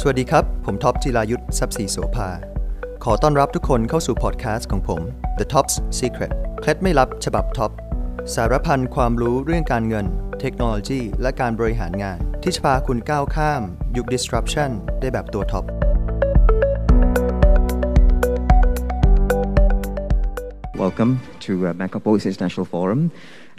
[0.00, 2.28] สวัสดีครับ ผมท็อปจิรายุทธทรัพย์ศรีโสภา
[3.04, 5.02] ขอต้อนรับทุกคนเข้าสู่พอดแคสต์ของผม
[5.38, 7.70] The Top's Secret เคล็ดไม่ลับฉบับท็อป
[8.34, 10.06] สารพันความรู้เรื่องการเงิน
[10.40, 13.62] เทคโนโลยี และการบริหารงาน ที่จะพาคุณก้าวข้าม
[13.96, 14.70] ยุค disruption
[15.00, 15.64] ได้แบบตัวท็อป
[20.82, 21.12] Welcome
[21.44, 23.00] to uh, Bangkok Policy International Forum.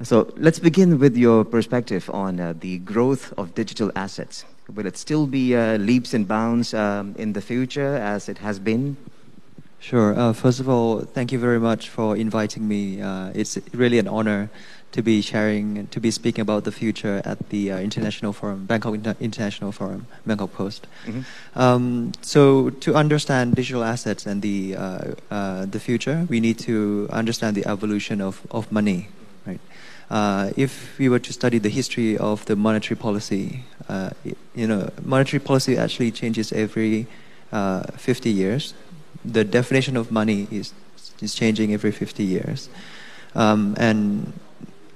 [0.10, 0.16] So
[0.46, 4.38] let's begin with your perspective on uh, the growth of digital assets.
[4.74, 8.60] Will it still be uh, leaps and bounds um, in the future as it has
[8.60, 8.98] been?
[9.80, 10.18] Sure.
[10.18, 13.02] Uh, first of all, thank you very much for inviting me.
[13.02, 14.50] Uh, it's really an honor
[14.92, 18.96] to be sharing, to be speaking about the future at the uh, International Forum, Bangkok
[18.96, 20.88] Inter- International Forum, Bangkok Post.
[21.56, 25.00] Um, so, to understand digital assets and the uh,
[25.30, 29.10] uh, the future, we need to understand the evolution of, of money?
[30.10, 34.10] Uh, if we were to study the history of the monetary policy, uh,
[34.56, 37.08] you know, monetary policy actually changes every
[37.52, 38.74] uh, 50 years.
[39.26, 40.74] The definition of money is
[41.22, 42.70] is changing every 50 years,
[43.36, 44.34] um, and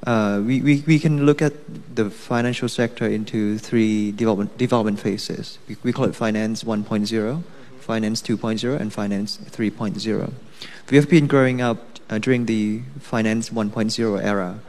[0.06, 1.54] uh, we, we, we can look at
[1.96, 5.60] the financial sector into three development, development phases.
[5.68, 7.44] We, we call it finance 1.0,
[7.80, 10.34] finance 2.0, and finance 3.0.
[10.90, 11.78] We have been growing up
[12.10, 14.60] uh, during the finance 1.0 era,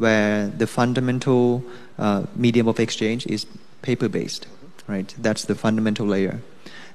[0.00, 1.62] where the fundamental
[1.98, 3.44] uh, medium of exchange is
[3.82, 4.46] paper based,
[4.86, 5.14] right?
[5.18, 6.40] That's the fundamental layer.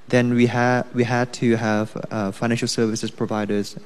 [0.08, 3.76] Then we, ha- we had to have uh, financial services providers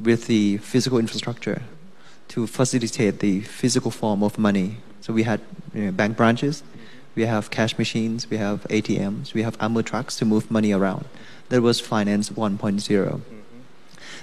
[0.00, 1.62] with the physical infrastructure
[2.28, 4.78] to facilitate the physical form of money.
[5.00, 5.40] So we had
[5.72, 6.64] you know, bank branches,
[7.14, 11.04] we have cash machines, we have ATMs, we have armored trucks to move money around.
[11.48, 13.20] That was finance 1.0.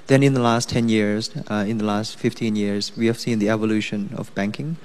[0.07, 3.39] Then in the last 10 years, uh, in the last 15 years, we have seen
[3.39, 4.77] the evolution of banking,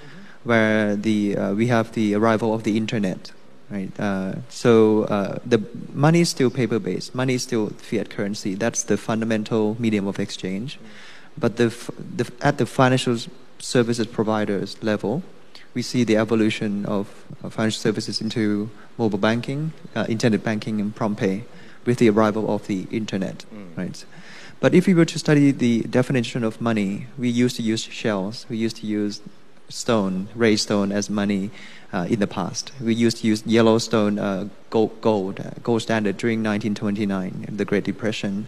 [0.45, 3.33] where the, uh, we have the arrival of the internet.
[3.69, 3.91] Right.
[3.99, 5.61] Uh, so uh, the
[5.93, 7.17] money is still paper-based.
[7.17, 8.55] Money is still fiat currency.
[8.55, 10.79] That's the fundamental medium of exchange.
[11.37, 13.19] But the, f- the, at the financial
[13.59, 15.25] services providers level,
[15.75, 17.09] we see the evolution of
[17.43, 21.45] uh, financial services into mobile banking, uh, internet banking, and prompt pay
[21.84, 23.45] with the arrival of the internet.
[23.77, 24.05] Right.
[24.59, 28.47] But if we were to study the definition of money, we used to use shells.
[28.49, 29.21] We used to use
[29.69, 31.50] stone, ray stone as money
[31.93, 32.72] uh, in the past.
[32.81, 37.65] We used to use yellow stone, uh, gold, gold, uh, gold standard during 1929, the
[37.65, 38.47] Great Depression.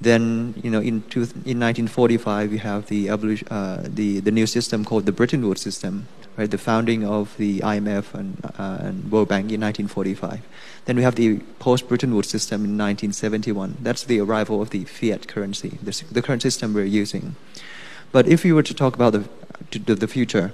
[0.00, 4.84] Then, you know, in, two, in 1945, we have the, uh, the, the new system
[4.84, 6.50] called the Bretton Woods system, right?
[6.50, 10.40] The founding of the IMF and, uh, and World Bank in 1945.
[10.86, 13.76] Then we have the post-Bretton Woods system in 1971.
[13.82, 17.36] That's the arrival of the fiat currency, the, the current system we're using.
[18.10, 19.28] But if we were to talk about the,
[19.70, 20.52] to the future,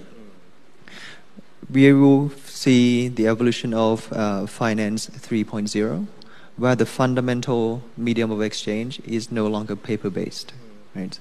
[1.71, 6.07] we will see the evolution of uh, finance 3.0,
[6.57, 10.53] where the fundamental medium of exchange is no longer paper-based.
[10.95, 11.19] Right?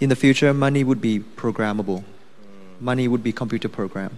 [0.00, 2.04] In the future, money would be programmable.
[2.80, 4.16] Money would be computer programmed.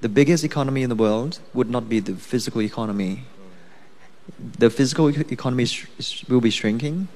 [0.00, 3.24] The biggest economy in the world would not be the physical economy.
[4.58, 5.68] The physical economy
[6.28, 7.06] will be shrinking.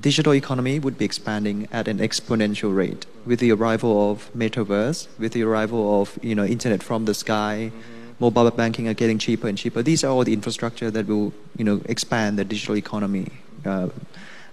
[0.00, 5.32] Digital economy would be expanding at an exponential rate with the arrival of metaverse, with
[5.32, 7.72] the arrival of you know internet from the sky,
[8.20, 9.82] mobile banking are getting cheaper and cheaper.
[9.82, 13.28] These are all the infrastructure that will you know expand the digital economy.
[13.64, 13.88] Uh,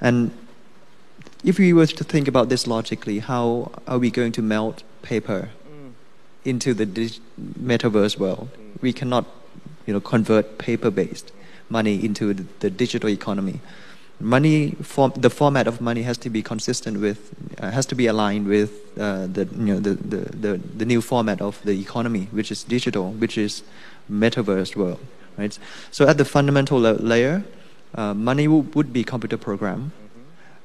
[0.01, 0.31] and
[1.43, 5.49] if we were to think about this logically, how are we going to melt paper
[6.43, 6.85] into the
[7.59, 8.49] metaverse world?
[8.81, 9.25] We cannot
[9.85, 11.31] you know convert paper-based
[11.69, 13.59] money into the digital economy
[14.19, 18.07] money form the format of money has to be consistent with uh, has to be
[18.07, 22.27] aligned with uh, the you know the, the, the, the new format of the economy
[22.31, 23.63] which is digital which is
[24.09, 24.99] metaverse world
[25.37, 25.59] right
[25.91, 27.43] so at the fundamental la- layer
[27.95, 29.91] uh, money would be computer program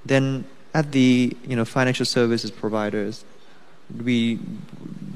[0.04, 3.24] then at the you know financial services providers
[4.04, 4.38] we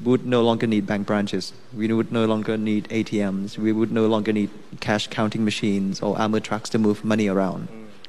[0.03, 1.53] would no longer need bank branches.
[1.73, 3.57] We would no longer need ATMs.
[3.57, 7.67] We would no longer need cash counting machines or armored trucks to move money around.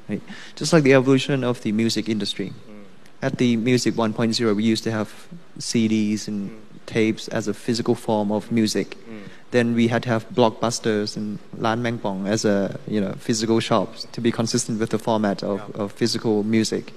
[0.09, 0.21] Right?
[0.55, 2.53] Just like the evolution of the music industry.
[2.69, 2.83] Mm.
[3.21, 5.27] At the Music 1.0, we used to have
[5.59, 6.55] CDs and mm.
[6.85, 8.95] tapes as a physical form of music.
[9.09, 9.29] Mm.
[9.51, 13.59] Then we had to have blockbusters and Lan Meng Pong as a you know physical
[13.59, 16.93] shops to be consistent with the format of, of physical music.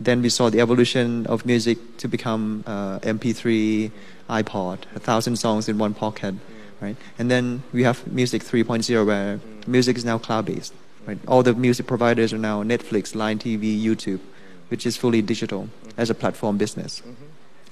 [0.00, 3.90] Then we saw the evolution of music to become uh, MP3,
[4.28, 6.34] iPod, a thousand songs in one pocket,
[6.80, 6.96] right?
[7.18, 10.74] And then we have music 3.0 where music is now cloud-based,
[11.06, 11.18] right?
[11.26, 14.20] All the music providers are now Netflix, Line TV, YouTube,
[14.68, 17.00] which is fully digital as a platform business.
[17.00, 17.24] Mm-hmm.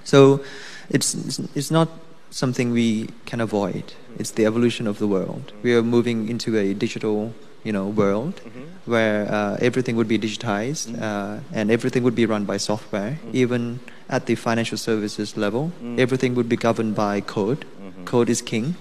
[0.04, 0.44] So
[0.90, 1.88] it's, it's, it's not
[2.30, 3.94] something we can avoid.
[4.18, 5.52] It's the evolution of the world.
[5.62, 7.34] We are moving into a digital
[7.64, 8.40] you know world
[8.84, 13.18] where uh, everything would be digitized uh, and everything would be run by software.
[13.32, 13.78] Even
[14.08, 17.64] at the financial services level, everything would be governed by code.
[18.04, 18.74] Code is king,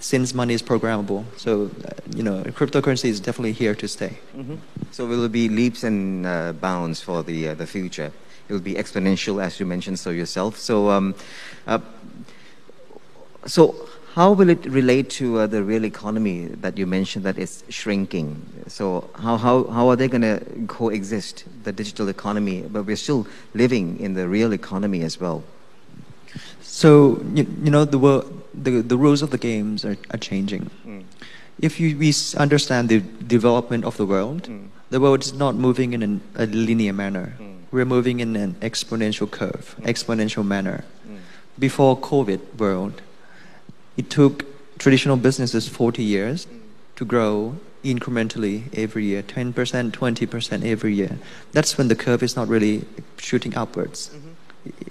[0.00, 1.24] since money is programmable.
[1.38, 4.18] So, uh, you know, cryptocurrency is definitely here to stay.
[4.90, 8.12] So will it be leaps and uh, bounds for the uh, the future?
[8.48, 10.58] It will be exponential, as you mentioned so yourself.
[10.58, 11.14] So, um,
[11.66, 11.78] uh,
[13.46, 13.74] so
[14.14, 18.42] how will it relate to uh, the real economy that you mentioned that is shrinking?
[18.68, 21.44] So how how how are they going to coexist?
[21.64, 25.42] The digital economy, but we're still living in the real economy as well.
[26.62, 28.24] So, you, you know, the,
[28.54, 30.70] the, the rules of the games are, are changing.
[30.86, 31.04] Mm.
[31.60, 34.68] If you, we understand the development of the world, mm.
[34.88, 37.34] the world is not moving in an, a linear manner.
[37.38, 37.56] Mm.
[37.70, 40.84] We're moving in an exponential curve, exponential manner.
[41.58, 43.02] Before COVID world,
[43.96, 44.44] it took
[44.78, 46.60] traditional businesses 40 years mm.
[46.96, 51.18] to grow incrementally every year 10% 20% every year.
[51.52, 52.84] That's when the curve is not really
[53.18, 54.10] shooting upwards.
[54.10, 54.28] Mm-hmm.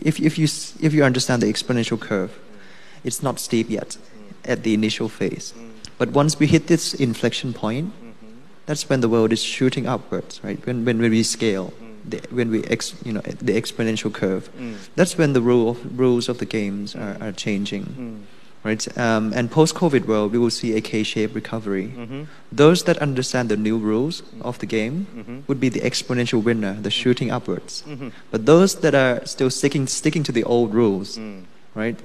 [0.06, 0.46] If, if, you,
[0.86, 2.58] if you understand the exponential curve mm.
[3.04, 4.52] it's not steep yet mm.
[4.52, 5.54] at the initial phase.
[5.98, 8.40] But once we hit this inflection point mm-hmm.
[8.66, 10.64] that's when the world is shooting upwards right?
[10.66, 11.74] When, when we scale
[12.04, 14.50] the, when we ex, you know the exponential curve.
[14.96, 18.26] That's when the rule of, rules of the games are, are changing
[18.64, 18.98] right?
[18.98, 21.94] Um, and post-COVID world, we will see a K-shaped recovery.
[21.96, 22.24] Mm-hmm.
[22.52, 25.40] Those that understand the new rules of the game mm-hmm.
[25.48, 27.84] would be the exponential winner, the shooting upwards.
[27.88, 28.10] Mm-hmm.
[28.30, 31.44] But those that are still sticking sticking to the old rules, mm.
[31.76, 32.00] right,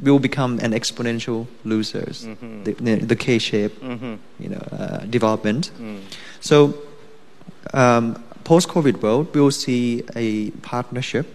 [0.00, 2.26] will become an exponential losers.
[2.64, 3.82] The, the, the K-shape,
[4.38, 5.70] you know, uh, development.
[5.80, 6.00] Mm.
[6.40, 6.74] So
[7.74, 11.26] um, post-COVID world, we will see a partnership,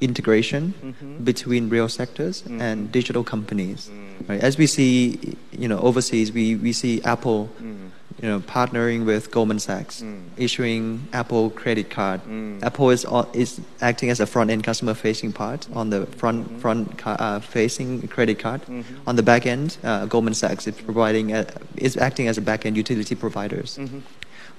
[0.00, 1.24] integration mm-hmm.
[1.24, 2.60] between real sectors mm-hmm.
[2.60, 3.90] and digital companies.
[3.92, 4.28] Mm.
[4.28, 4.40] Right?
[4.40, 7.90] As we see, you know, overseas, we, we see Apple, mm.
[8.22, 10.22] you know, partnering with Goldman Sachs, mm.
[10.36, 12.20] issuing Apple credit card.
[12.62, 13.04] Apple is
[13.34, 16.58] is acting as a front-end customer-facing part on the front mm-hmm.
[16.58, 18.60] front ca- uh, facing credit card.
[19.06, 21.46] On the back end, uh, Goldman Sachs is providing a,
[21.76, 23.78] is acting as a back-end utility providers.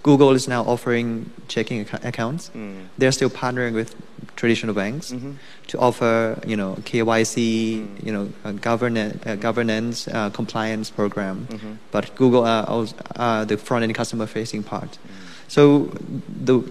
[0.04, 2.48] Google is now offering checking acc- accounts.
[2.50, 2.82] Hmm.
[2.98, 3.96] They're still partnering with
[4.36, 5.34] traditional banks mm-hmm.
[5.68, 8.08] to offer, you know, KYC, hmm.
[8.08, 11.48] you know, uh, governance, uh, governance uh, compliance program.
[11.50, 11.74] Mm-hmm.
[11.92, 14.96] But Google are, also, are the front-end customer-facing part.
[14.96, 15.14] Hmm.
[15.48, 15.92] So
[16.44, 16.64] the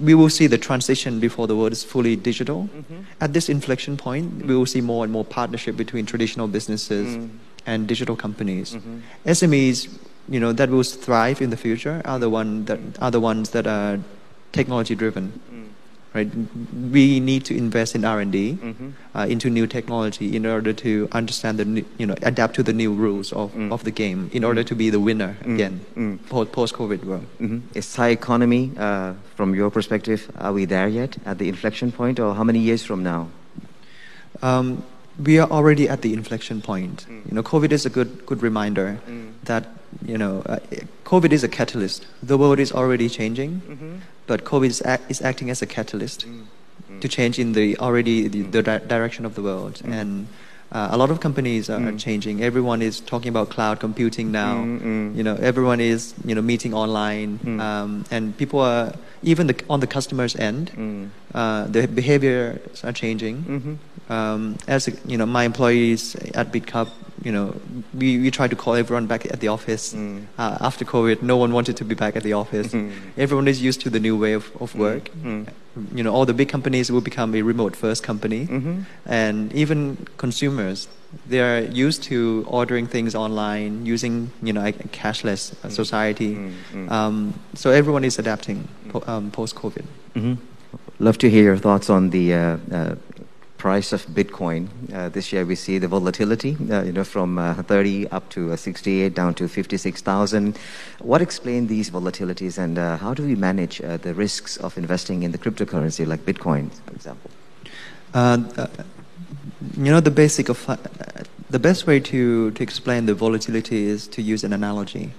[0.00, 2.64] we will see the transition before the world is fully digital.
[2.64, 3.02] Mm-hmm.
[3.20, 7.28] At this inflection point, we will see more and more partnership between traditional businesses
[7.64, 8.76] and digital companies.
[9.24, 9.88] SMEs,
[10.28, 13.50] you know, that will thrive in the future are the one that are the ones
[13.50, 13.98] that are
[14.52, 15.32] technology driven.
[16.16, 16.30] Right,
[16.92, 18.56] we need to invest in R and D
[19.16, 22.72] uh, into new technology in order to understand the new, you know adapt to the
[22.72, 25.80] new rules of, of the game in order to be the winner again
[26.28, 27.26] post COVID world.
[27.38, 31.90] hmm Is Thai economy, uh, from your perspective, are we there yet at the inflection
[31.90, 33.26] point, or how many years from now?
[34.42, 34.84] Um,
[35.18, 37.06] we are already at the inflection point.
[37.08, 38.98] You know, COVID is a good good reminder
[39.50, 39.66] that
[40.04, 40.58] you know uh,
[41.04, 42.06] COVID is a catalyst.
[42.22, 43.62] The world is already changing,
[44.26, 46.26] but COVID is, act, is acting as a catalyst
[47.00, 50.26] to change in the already the, the di- direction of the world and.
[50.72, 52.42] Uh, a lot of companies are, are changing.
[52.42, 54.64] Everyone is talking about cloud computing now.
[55.14, 59.78] You know, everyone is you know meeting online, um, and people are even the, on
[59.78, 60.72] the customer's end.
[61.32, 63.78] Uh, the behaviors are changing.
[64.08, 66.88] Um, as you know, my employees at Bitkub,
[67.22, 67.54] you know,
[67.94, 69.94] we, we try to call everyone back at the office.
[69.94, 72.74] Uh, after COVID, no one wanted to be back at the office.
[73.16, 75.10] Everyone is used to the new way of, of work.
[75.94, 78.46] You know, all the big companies will become a remote first company,
[79.06, 80.86] and even consumers,
[81.28, 86.36] they are used to ordering things online, using you know a cashless uh, society.
[86.88, 89.84] Um, so everyone is adapting po- um, post COVID.
[90.14, 90.34] hmm
[91.00, 92.94] Love to hear your thoughts on the uh, uh,
[93.64, 94.68] price of Bitcoin.
[94.92, 98.52] Uh, this year we see the volatility, uh, you know, from uh, 30 up to
[98.52, 100.58] uh, 68 down to 56,000.
[100.98, 105.22] What explain these volatilities, and uh, how do we manage uh, the risks of investing
[105.22, 107.30] in the cryptocurrency like Bitcoin, for example?
[108.12, 108.66] Uh, uh,
[109.78, 110.76] you know, the basic of uh,
[111.48, 115.10] the best way to, to explain the volatility is to use an analogy.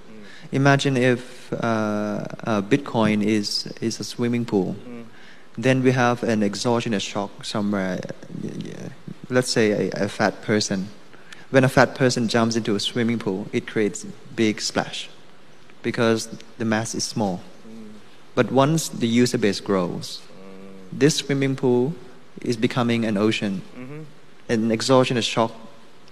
[0.52, 4.76] Imagine if uh, uh, Bitcoin is is a swimming pool,
[5.58, 8.00] then we have an exogenous shock somewhere.
[9.30, 10.90] Let's say a, a fat person.
[11.50, 14.04] When a fat person jumps into a swimming pool, it creates
[14.36, 15.10] big splash
[15.82, 17.42] because the mass is small.
[18.34, 20.22] But once the user base grows,
[20.92, 21.94] this swimming pool
[22.42, 23.62] is becoming an ocean.
[23.78, 24.02] Mm-hmm.
[24.50, 25.54] An exogenous shock,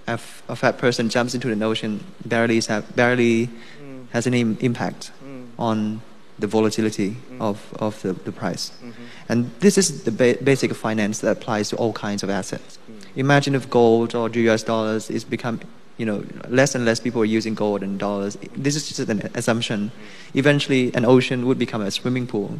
[0.08, 2.62] a, f- a fat person jumps into an ocean, barely,
[2.96, 4.08] barely mm.
[4.12, 5.48] has any im- impact mm.
[5.60, 6.02] on
[6.40, 7.42] the volatility mm-hmm.
[7.42, 8.72] of, of the, the price.
[8.72, 9.04] Mm-hmm.
[9.30, 12.78] And this is the ba- basic of finance that applies to all kinds of assets.
[12.78, 13.20] Mm-hmm.
[13.20, 15.60] Imagine if gold or US dollars is become,
[15.98, 18.36] you know, less and less people are using gold and dollars.
[18.56, 19.92] This is just an assumption.
[20.34, 22.58] Eventually, an ocean would become a swimming pool.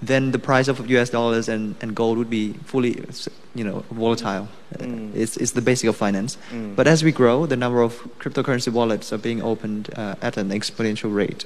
[0.00, 3.04] Then the price of US dollars and, and gold would be fully,
[3.56, 4.48] you know, volatile.
[4.80, 6.38] Uh, It's, it's the basic of finance.
[6.52, 6.76] Mm.
[6.76, 10.50] But as we grow, the number of cryptocurrency wallets are being opened uh, at an
[10.50, 11.44] exponential rate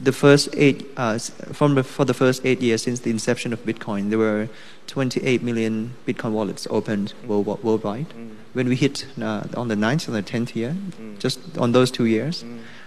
[0.00, 3.64] the first eight uh, from the, for the first eight years since the inception of
[3.64, 4.48] Bitcoin, there were
[4.86, 8.06] 28 million Bitcoin wallets opened world, worldwide.
[8.52, 10.76] When we hit uh, on the ninth and the tenth year,
[11.18, 12.44] just on those two years,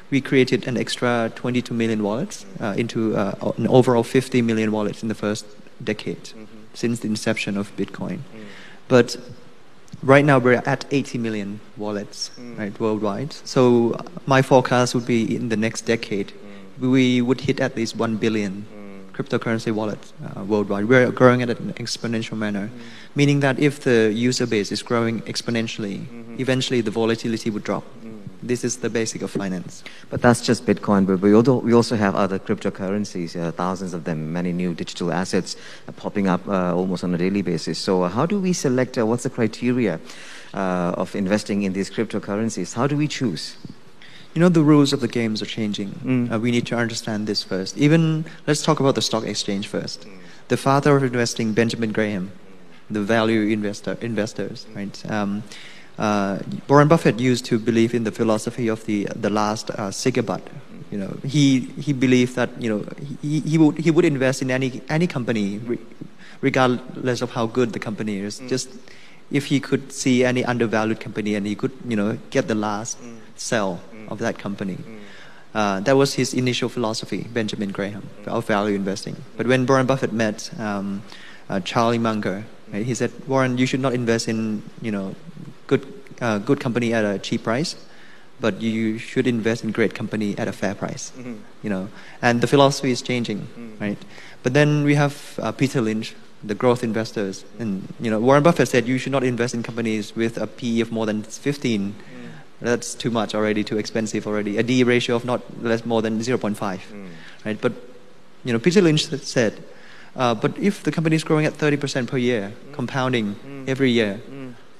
[0.09, 5.01] we created an extra 22 million wallets uh, into uh, an overall 50 million wallets
[5.03, 5.45] in the first
[5.83, 6.31] decade
[6.73, 8.19] since the inception of Bitcoin.
[8.87, 9.17] But
[10.03, 13.33] right now we're at 80 million wallets right worldwide.
[13.33, 16.33] So uh, my forecast would be in the next decade
[16.81, 18.65] we would hit at least 1 billion
[19.13, 22.69] cryptocurrency wallets uh, worldwide we're growing at an exponential manner
[23.15, 26.05] meaning that if the user base is growing exponentially
[26.39, 27.83] eventually the volatility would drop
[28.43, 31.05] this is the basic of finance But that's just Bitcoin.
[31.05, 35.11] But we also, we also have other cryptocurrencies, uh, thousands of them, many new digital
[35.11, 35.55] assets
[35.87, 37.77] uh, popping up uh, almost on a daily basis.
[37.77, 38.97] So, uh, how do we select?
[38.97, 39.99] Uh, what's the criteria
[40.53, 42.73] uh, of investing in these cryptocurrencies?
[42.73, 43.55] How do we choose?
[44.33, 45.89] You know, the rules of the games are changing.
[45.89, 46.31] Mm.
[46.31, 47.77] Uh, we need to understand this first.
[47.77, 50.07] Even, let's talk about the stock exchange first.
[50.47, 52.31] The father of investing, Benjamin Graham,
[52.89, 55.11] the value investor, investors, right?
[55.11, 55.43] Um,
[55.97, 60.47] uh, Warren Buffett used to believe in the philosophy of the, the last uh, cigarette.
[60.91, 62.85] You know, he, he believed that, you know,
[63.21, 65.79] he, he, would, he would invest in any, any company re-
[66.41, 68.39] regardless of how good the company is.
[68.47, 68.69] Just
[69.29, 72.97] if he could see any undervalued company and he could, you know, get the last
[73.35, 73.79] sell
[74.11, 74.77] of that company.
[75.53, 79.15] Uh, that was his initial philosophy, Benjamin Graham, of value investing.
[79.37, 81.01] But when Warren Buffett met um,
[81.49, 85.15] uh, Charlie Munger, right, he said, Warren, you should not invest in, you know,
[85.67, 85.83] good,
[86.21, 87.75] uh, good company at a cheap price,
[88.39, 91.11] but you should invest in great company at a fair price.
[91.63, 91.89] You know,
[92.21, 93.47] and the philosophy is changing,
[93.79, 93.97] right?
[94.43, 98.67] But then we have uh, Peter Lynch, the growth investors, and you know, Warren Buffett
[98.67, 101.93] said you should not invest in companies with a PE of more than 15.
[102.61, 104.57] That's too much already, too expensive already.
[104.57, 107.07] A D ratio of not less more than 0.5, hmm.
[107.43, 107.59] right?
[107.59, 107.73] But
[108.43, 109.63] you know, Peter Lynch said,
[110.15, 112.73] uh, but if the company is growing at 30% per year, hmm.
[112.73, 113.65] compounding hmm.
[113.67, 114.21] every year,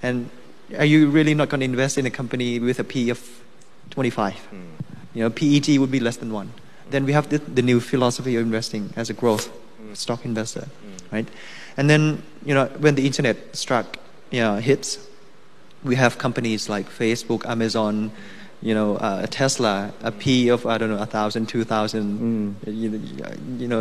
[0.04, 0.30] and
[0.78, 3.20] are you really not going to invest in a company with a P of
[3.90, 4.36] 25?
[5.14, 6.54] You know, PEG would be less than one.
[6.90, 9.50] Then we have the, the new philosophy of investing as a growth
[9.94, 10.68] stock investor,
[11.12, 11.28] right?
[11.78, 13.98] And then, you know, when the internet struck,
[14.30, 15.00] you know, hits,
[15.84, 18.12] we have companies like Facebook, Amazon,
[18.62, 22.90] you know, uh, Tesla, a P of I don't know, a thousand, two thousand, you,
[22.90, 23.80] know, you know,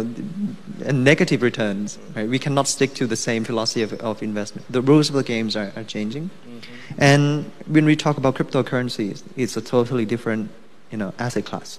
[0.84, 1.98] and negative returns.
[2.16, 2.28] Right?
[2.28, 4.70] We cannot stick to the same philosophy of, of investment.
[4.72, 6.30] The rules of the games are, are changing,
[6.96, 10.50] and when we talk about cryptocurrencies, it's a totally different,
[10.90, 11.78] you know, asset class,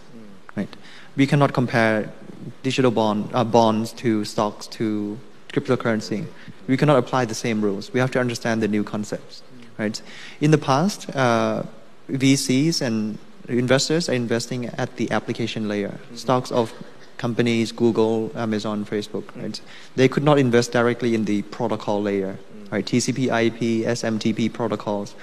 [0.55, 0.69] right?
[1.15, 2.13] We cannot compare
[2.61, 5.17] digital bond uh, bonds to stocks to
[5.51, 6.27] cryptocurrency.
[6.67, 7.91] We cannot apply the same rules.
[7.91, 9.41] We have to understand the new concepts,
[9.81, 10.01] right?
[10.39, 10.99] In the past.
[11.15, 11.63] Uh,
[12.11, 15.99] VCs and investors are investing at the application layer.
[16.15, 16.73] Stocks of
[17.17, 19.59] companies, Google, Amazon, Facebook, right?
[19.95, 22.37] They could not invest directly in the protocol layer,
[22.71, 22.85] right?
[22.85, 25.15] TCP, IP, SMTP protocols,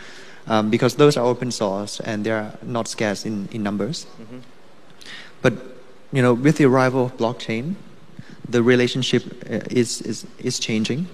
[0.46, 4.06] um, because those are open source and they are not scarce in, in numbers.
[5.42, 5.54] But
[6.12, 7.74] you know, with the arrival of blockchain,
[8.48, 11.06] the relationship uh, is, is, is changing.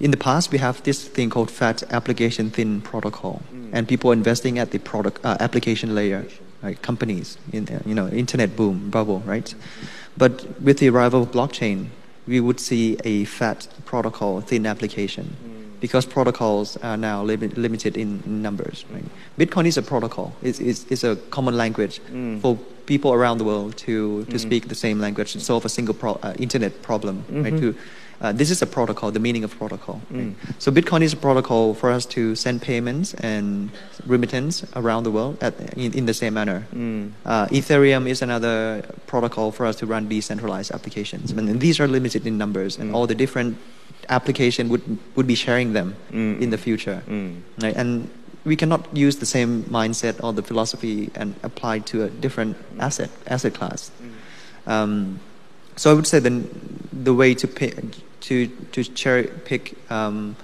[0.00, 4.58] In the past, we have this thing called FAT application thin protocol, and people investing
[4.58, 6.24] at the product uh, application layer,
[6.62, 6.80] right?
[6.82, 9.54] Companies, in, uh, you know, internet boom bubble, right?
[10.16, 11.88] But with the arrival of blockchain,
[12.26, 15.36] we would see a FAT protocol thin application,
[15.80, 18.84] because protocols are now limit, limited in, numbers.
[18.92, 19.04] Right?
[19.38, 22.00] Bitcoin is a protocol; it's, it's, it's a common language
[22.40, 25.94] for people around the world to, to speak the same language to solve a single
[25.94, 27.24] pro, uh, internet problem.
[27.42, 27.56] Right?
[27.58, 27.74] To,
[28.20, 30.00] uh, this is a protocol, the meaning of protocol.
[30.10, 30.34] right?
[30.58, 33.70] So Bitcoin is a protocol for us to send payments and
[34.06, 36.66] remittance around the world at, in, in the same manner.
[37.24, 41.30] Uh, Ethereum is another protocol for us to run decentralized applications.
[41.30, 43.56] And these are limited in numbers, and all the different
[44.08, 44.82] application would,
[45.16, 45.94] would be sharing them
[46.42, 47.02] in the future.
[47.62, 47.76] Right?
[47.76, 48.10] And
[48.44, 53.10] we cannot use the same mindset or the philosophy and apply to a different asset
[53.26, 53.90] asset class.
[54.66, 55.20] Um,
[55.76, 56.42] so I would say the
[56.92, 57.74] the way to pick,
[58.28, 60.36] to to cherry pick um,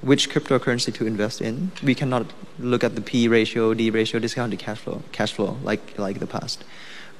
[0.00, 2.26] which cryptocurrency to invest in, we cannot
[2.58, 6.26] look at the P ratio, D ratio, discounted cash flow, cash flow like like the
[6.26, 6.64] past.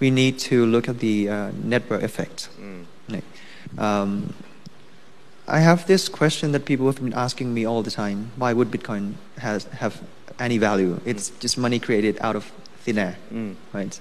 [0.03, 2.49] we need to look at the uh, network effect.
[3.09, 3.25] Like,
[3.79, 4.35] um,
[5.47, 8.71] I have this question that people have been asking me all the time: Why would
[8.71, 10.03] Bitcoin has have
[10.39, 11.01] any value?
[11.05, 12.51] It's just money created out of
[12.85, 13.17] thin air,
[13.73, 14.01] right?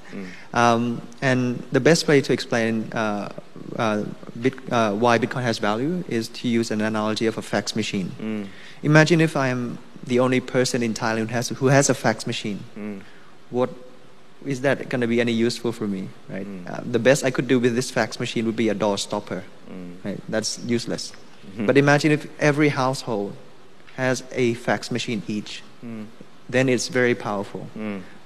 [0.54, 3.30] Um, and the best way to explain uh,
[3.78, 4.04] uh,
[4.42, 8.48] Bit, uh, why Bitcoin has value is to use an analogy of a fax machine.
[8.82, 12.26] Imagine if I am the only person in Thailand who has, who has a fax
[12.26, 12.60] machine.
[13.52, 13.70] What
[14.46, 16.48] is that going to be any useful for me, right?
[16.68, 19.44] Uh, the best I could do with this fax machine would be a door stopper,
[20.04, 20.20] right?
[20.30, 21.12] That's useless.
[21.68, 23.34] But imagine if every household
[23.98, 25.62] has a fax machine each,
[26.50, 27.68] then it's very powerful.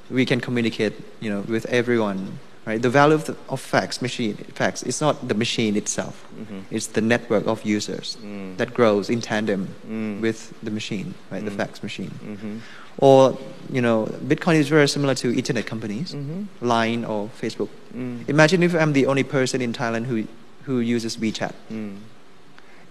[0.10, 2.82] We can communicate, you know, with everyone, right?
[2.82, 6.26] The value of, the, of fax machine, fax, it's not the machine itself.
[6.36, 6.60] Mm-hmm.
[6.72, 8.58] It's the network of users mm.
[8.58, 10.22] that grows in tandem mm.
[10.22, 11.44] with the machine, right?
[11.44, 11.58] The mm.
[11.58, 12.12] fax machine.
[12.24, 12.58] Mm-hmm.
[12.98, 13.38] Or,
[13.72, 16.66] you know, Bitcoin is very similar to internet companies, mm-hmm.
[16.66, 17.70] Line or Facebook.
[18.28, 20.26] Imagine if I'm the only person in Thailand who,
[20.64, 21.54] who uses WeChat.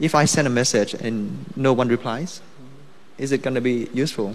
[0.01, 2.41] If I send a message and no one replies,
[3.17, 4.35] is it going to be useful?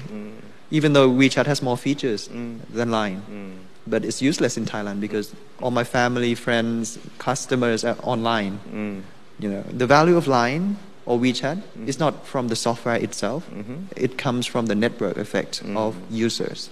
[0.71, 2.59] Even though WeChat has more features mm.
[2.71, 3.23] than Line.
[3.29, 3.57] Mm.
[3.88, 8.59] But it's useless in Thailand because all my family, friends, customers are online.
[8.71, 9.01] Mm.
[9.39, 13.49] You know, the value of Line or WeChat is not from the software itself.
[13.49, 13.85] Mm-hmm.
[13.95, 16.69] It comes from the network effect of users.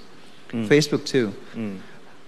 [0.50, 1.34] Facebook too.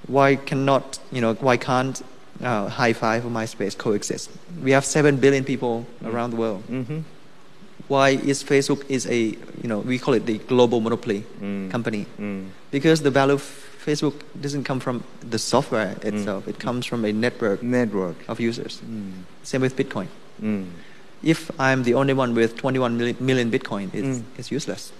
[0.07, 1.33] Why cannot you know?
[1.35, 2.01] Why can't
[2.41, 4.31] uh, Hi5 or MySpace coexist?
[4.61, 6.63] We have seven billion people around the world.
[6.67, 6.99] Mm-hmm.
[7.89, 9.19] Why is Facebook is a
[9.63, 11.69] you know we call it the global monopoly mm.
[11.71, 12.47] company mm.
[12.71, 13.43] because the value of
[13.85, 16.05] Facebook doesn't come from the software mm.
[16.05, 16.47] itself.
[16.47, 18.17] It comes from a network Network.
[18.29, 18.81] of users.
[19.43, 20.07] Same with Bitcoin.
[21.21, 24.93] If I'm the only one with 21 million, million Bitcoin, it's, it's useless,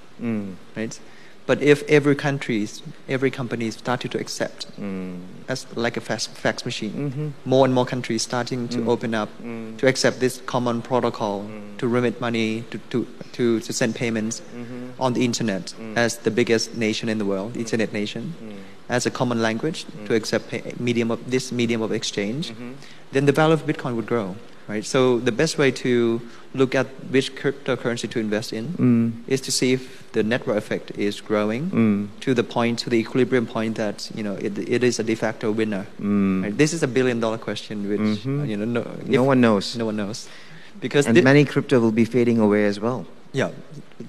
[0.75, 0.99] right?
[1.49, 2.67] But if every country,
[3.07, 5.19] every company started to accept mm.
[5.47, 7.29] as like a fax, fax machine, mm-hmm.
[7.43, 8.87] more and more countries starting to mm.
[8.87, 9.75] open up mm.
[9.79, 15.01] to accept this common protocol to remit money, to, to, to, to send payments mm-hmm.
[15.01, 18.35] on the internet as the biggest nation in the world, internet nation,
[18.87, 22.73] as a common language to accept pay, medium of this medium of exchange, mm-hmm.
[23.11, 24.35] then the value of Bitcoin would grow.
[24.69, 24.85] Right.
[24.85, 26.21] So the best way to
[26.53, 29.13] look at which cryptocurrency to invest in mm.
[29.27, 32.07] is to see if the network effect is growing mm.
[32.19, 35.15] to the point, to the equilibrium point that you know it, it is a de
[35.15, 35.87] facto winner.
[35.99, 36.43] Mm.
[36.43, 36.55] Right?
[36.55, 38.41] This is a billion dollar question, which mm-hmm.
[38.41, 39.75] uh, you know no, No one knows.
[39.75, 40.29] No one knows,
[40.79, 43.07] because And many crypto will be fading away as well.
[43.31, 43.51] yeah,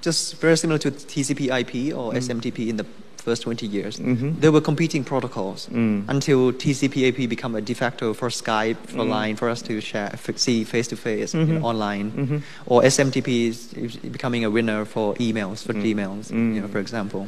[0.01, 2.87] just very similar to TCP/IP or SMTP in the
[3.31, 3.95] first 20 years.
[3.99, 4.41] Mm-hmm.
[4.43, 5.99] there were competing protocols mm.
[6.15, 9.15] until TCP/IP become a de facto for Skype, for mm.
[9.17, 11.35] Line, for us to share, f- see face to face
[11.71, 12.39] online, mm-hmm.
[12.67, 13.59] or SMTP is,
[14.19, 15.83] becoming a winner for emails, for mm.
[15.85, 17.23] Gmails, you know, for example.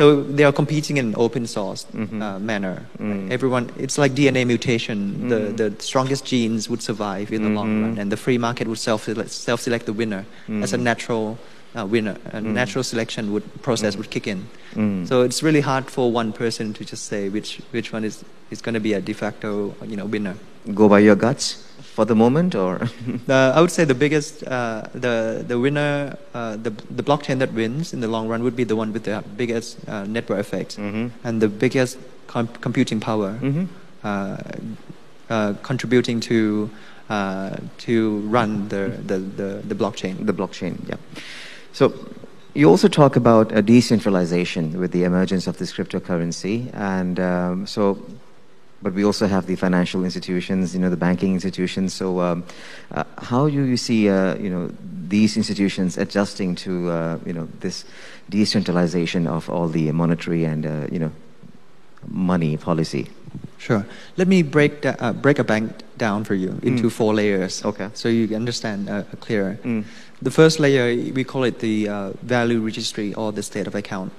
[0.00, 0.04] So
[0.38, 2.22] they are competing in an open source mm-hmm.
[2.22, 2.76] uh, manner.
[2.98, 3.32] right?
[3.36, 5.28] Everyone, it's like DNA mutation.
[5.32, 8.82] The the strongest genes would survive in the long run, and the free market would
[8.88, 9.00] self
[9.48, 10.22] self select the winner
[10.64, 11.26] as a natural
[11.76, 12.16] uh, winner.
[12.32, 14.46] A natural selection would process would kick in.
[15.06, 18.60] So it's really hard for one person to just say which which one is is
[18.60, 20.34] going to be a de facto you know winner.
[20.74, 21.62] Go by your guts
[21.94, 22.78] for the moment, or
[23.26, 27.52] The, I would say the biggest, uh, the the winner, uh, the the blockchain that
[27.52, 30.78] wins in the long run would be the one with the biggest uh, network effect
[31.24, 33.38] and the biggest com- computing power,
[34.02, 34.36] uh,
[35.30, 36.68] uh, contributing to
[37.10, 40.24] uh, to run the, the, the, the blockchain.
[40.26, 40.74] the blockchain.
[40.88, 40.96] Yeah.
[41.74, 41.92] So
[42.54, 47.98] you also talk about a decentralization with the emergence of this cryptocurrency, and um, so.
[48.82, 51.94] But we also have the financial institutions, you know, the banking institutions.
[51.94, 52.44] So, um,
[52.92, 54.70] uh, how do you see, uh, you know,
[55.08, 57.86] these institutions adjusting to, uh, you know, this
[58.28, 61.12] decentralization of all the monetary and, uh, you know,
[62.08, 63.08] money policy?
[63.56, 63.86] Sure.
[64.18, 67.64] Let me break da- uh, break a bank down for you into four layers.
[67.64, 67.88] Okay.
[67.94, 69.58] So you understand uh, clearer.
[69.64, 69.84] Mm.
[70.24, 74.10] The first layer we call it the uh, value registry or the state of account.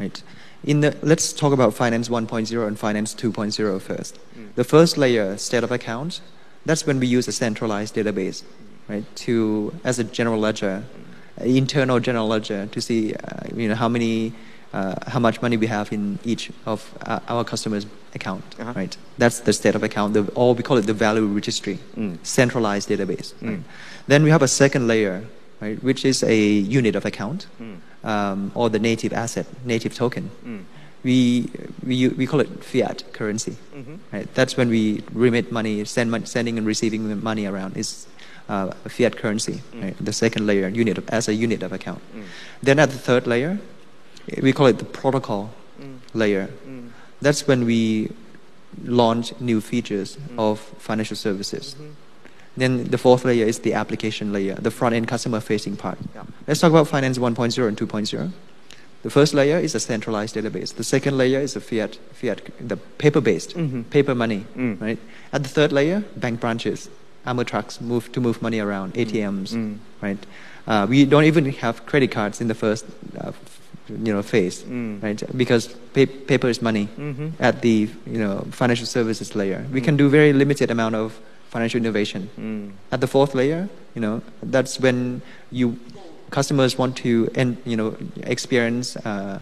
[0.00, 0.22] Right.
[0.64, 4.18] In the let's talk about finance 1.0 and finance 2.0 first.
[4.56, 6.20] The first layer, state of account,
[6.66, 8.42] that's when we use a centralized database,
[8.88, 9.34] right, to
[9.84, 10.84] as a general ledger,
[11.40, 13.18] uh, internal general ledger to see, uh,
[13.60, 14.32] you know, how many,
[14.72, 18.72] uh, how much money we have in each of uh, our customers' account, Uh-huh.
[18.76, 18.96] right?
[19.18, 20.14] That's the state of account.
[20.14, 21.78] The, or we call it the value registry,
[22.22, 23.34] centralized database.
[23.42, 23.60] right?
[24.06, 25.24] Then we have a second layer,
[25.62, 27.74] right, which is a unit of account, hmm.
[28.04, 30.24] um, or the native asset, native token.
[30.42, 30.58] Hmm.
[31.04, 31.50] We,
[31.84, 33.56] we, we call it fiat currency.
[33.74, 33.96] Mm-hmm.
[34.12, 34.34] Right?
[34.34, 38.06] That's when we remit money, send mon- sending and receiving money around is
[38.48, 39.54] uh, a fiat currency.
[39.54, 39.82] Hmm.
[39.82, 39.96] Right?
[40.04, 42.02] The second layer, unit of, as a unit of account.
[42.62, 43.58] Then at the third layer,
[44.40, 45.50] we call it the protocol
[46.14, 46.48] layer.
[47.20, 48.10] That's when we
[48.84, 51.74] launch new features of financial services.
[51.74, 51.90] Mm-hmm.
[52.56, 55.98] Then the fourth layer is the application layer, the front end customer facing part.
[56.14, 56.24] Yeah.
[56.46, 58.30] Let's talk about finance 1.0 and 2.0.
[59.02, 60.74] The first layer is a centralized database.
[60.74, 63.90] The second layer is a fiat, fiat, the paper-based, Mhm.
[63.90, 64.80] paper money, Mm.
[64.80, 64.98] right?
[65.32, 66.88] At the third layer, bank branches,
[67.26, 69.78] armor trucks move to move money around, ATMs, Mm.
[70.02, 70.18] right?
[70.68, 72.84] Uh, we don't even have credit cards in the first,
[73.18, 73.32] uh,
[73.88, 75.02] you know, phase, Mm.
[75.02, 75.20] right?
[75.36, 76.88] Because pa- paper is money.
[76.98, 77.32] Mhm.
[77.40, 81.18] At the you know financial services layer, we can do very limited amount of
[81.52, 82.22] financial innovation.
[82.38, 82.72] Mm.
[82.94, 84.14] At the fourth layer, you know,
[84.54, 85.76] that's when you
[86.30, 87.88] customers want to and you know
[88.34, 89.38] experience uh,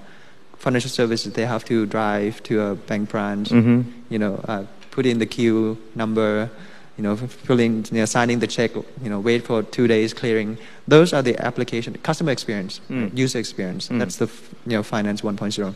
[0.59, 1.33] financial services.
[1.33, 3.85] They have to drive to a bank branch, Mhm.
[4.11, 6.51] you know, uh, put in the queue number,
[6.99, 7.15] you know,
[7.47, 10.59] filling, you know, signing the check, you know, wait for two days clearing.
[10.89, 13.03] Those are the application, customer experience, Mm.
[13.03, 13.89] right, user experience.
[13.89, 13.99] Mm.
[14.01, 14.29] That's the
[14.67, 15.75] you know finance 1.0.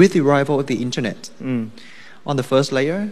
[0.00, 1.68] With the arrival of the internet, Mm.
[2.26, 3.10] on the first layer,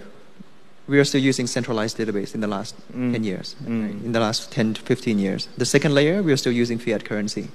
[0.90, 3.12] we are still using centralized database in the last Mm.
[3.12, 3.83] 10 years, Mm.
[3.85, 3.96] right?
[4.07, 5.48] in the last 10 to 15 years.
[5.57, 7.46] The second layer, we are still using fiat currency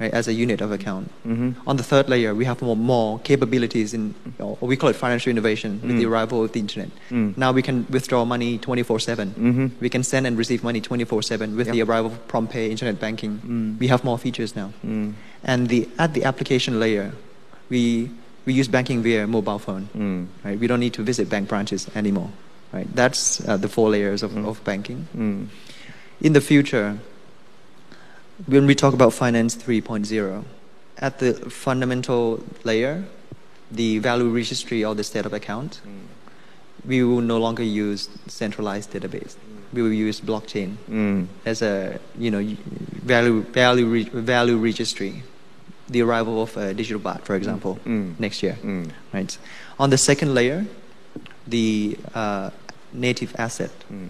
[0.00, 1.06] right, as a unit of account.
[1.24, 1.54] Mhm.
[1.66, 5.30] On the third layer, we have more, more capabilities in, or we call it financial
[5.30, 6.10] innovation with the Mm.
[6.12, 6.90] arrival of the internet.
[7.10, 7.34] Mm.
[7.36, 9.28] Now we can withdraw money 24 7.
[9.38, 9.70] Mhm.
[9.80, 11.74] We can send and receive money 24 7 with Yep.
[11.74, 13.32] the arrival of prompt pay, internet banking.
[13.46, 13.78] Mm.
[13.80, 14.68] We have more features now.
[15.44, 17.12] And the, at the application layer,
[17.70, 18.10] we,
[18.46, 20.26] we use banking via mobile phone Mm.
[20.44, 20.58] right?
[20.58, 22.30] We don't need to visit bank branches anymore,
[22.72, 22.88] right?
[22.94, 24.46] That's uh, the four layers of, Mm.
[24.46, 25.06] of banking.
[25.16, 25.46] Mm.
[26.20, 26.98] In the future,
[28.46, 30.44] when we talk about finance 3.0,
[30.98, 33.04] at the fundamental layer,
[33.70, 35.80] the value registry or the state of account,
[36.84, 39.36] we will no longer use centralized database.
[39.72, 41.26] We will use blockchain Mm.
[41.46, 42.42] as a you know
[43.04, 45.22] value value re, value registry.
[45.88, 48.18] The arrival of a digital baht, for example, Mm.
[48.18, 48.90] next year Mm.
[49.14, 49.38] right?
[49.78, 50.66] On the second layer,
[51.46, 52.50] the uh,
[52.92, 53.70] native asset.
[53.92, 54.08] Mm.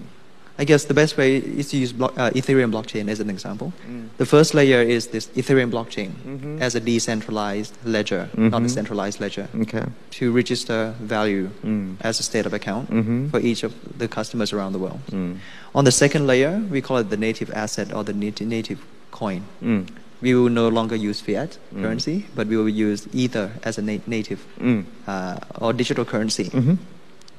[0.59, 3.73] I guess the best way is to use block, uh, Ethereum blockchain as an example.
[3.91, 4.09] Mm.
[4.19, 6.61] The first layer is this Ethereum blockchain Mhm.
[6.61, 8.71] as a decentralized ledger, not a Mhm.
[8.71, 9.85] centralized ledger, Okay.
[10.19, 11.95] to register value Mm.
[12.03, 13.31] as a state of account Mhm.
[13.31, 15.01] for each of the customers around the world.
[15.11, 15.37] Mm.
[15.75, 18.79] On the second layer, we call it the native asset or the nat- native
[19.11, 19.41] coin.
[19.65, 19.87] Mm.
[20.21, 21.83] We will no longer use fiat Mm.
[21.83, 24.85] currency, but we will use Ether as a na- native Mm.
[25.09, 26.51] uh, or digital currency.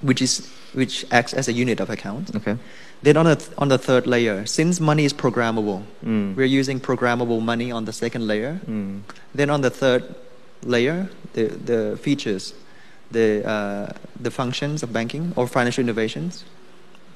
[0.03, 2.35] Which is which acts as a unit of account.
[2.35, 2.57] Okay.
[3.03, 6.35] Then on the th- on the third layer, since money is programmable, Mm.
[6.35, 8.59] we're using programmable money on the second layer.
[8.67, 9.01] Mm.
[9.35, 10.03] Then on the third
[10.65, 12.53] layer, the the features,
[13.11, 13.87] the uh,
[14.19, 16.43] the functions of banking or financial innovations,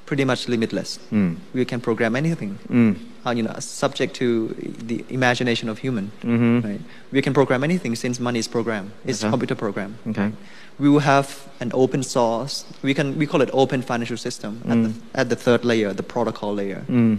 [0.08, 0.98] pretty much limitless.
[1.12, 1.36] Mm.
[1.54, 2.96] We can program anything, Mm.
[3.26, 4.56] uh, you know, subject to
[4.88, 6.12] the imagination of human.
[6.24, 6.64] Mhm.
[6.64, 6.82] Right?
[7.12, 8.92] We can program anything since money is programmed.
[9.06, 9.92] It's computer program.
[10.10, 10.32] Okay.
[10.80, 11.28] We will have
[11.60, 12.64] an open source.
[12.84, 14.94] We can we call it open financial system at, the, Mm.
[15.22, 16.82] at the third layer, the protocol layer.
[16.90, 17.18] Mm.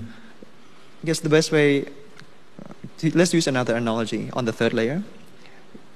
[1.03, 1.85] I guess the best way.
[2.99, 5.03] To, let's use another analogy on the third layer.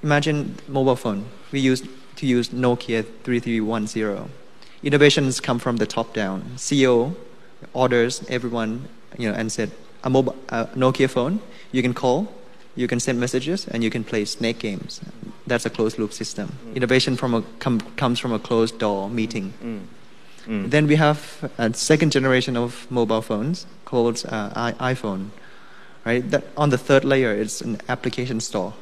[0.03, 1.25] Imagine mobile phone.
[1.51, 1.85] We used
[2.17, 4.29] to use Nokia 3310.
[4.83, 6.41] Innovations come from the top down.
[6.57, 7.15] CEO
[7.73, 9.71] orders everyone, you know, and said
[10.03, 11.39] a mobile a Nokia phone.
[11.71, 12.27] You can call,
[12.75, 14.99] you can send messages, and you can play snake games.
[15.47, 16.51] That's a closed loop system.
[16.75, 19.53] Innovation from a com, comes from a closed door meeting.
[19.63, 19.81] Mm.
[20.47, 20.69] Mm.
[20.69, 25.29] Then we have a second generation of mobile phones called uh, I- iPhone.
[26.05, 26.29] Right?
[26.31, 28.73] That on the third layer, it's an application store.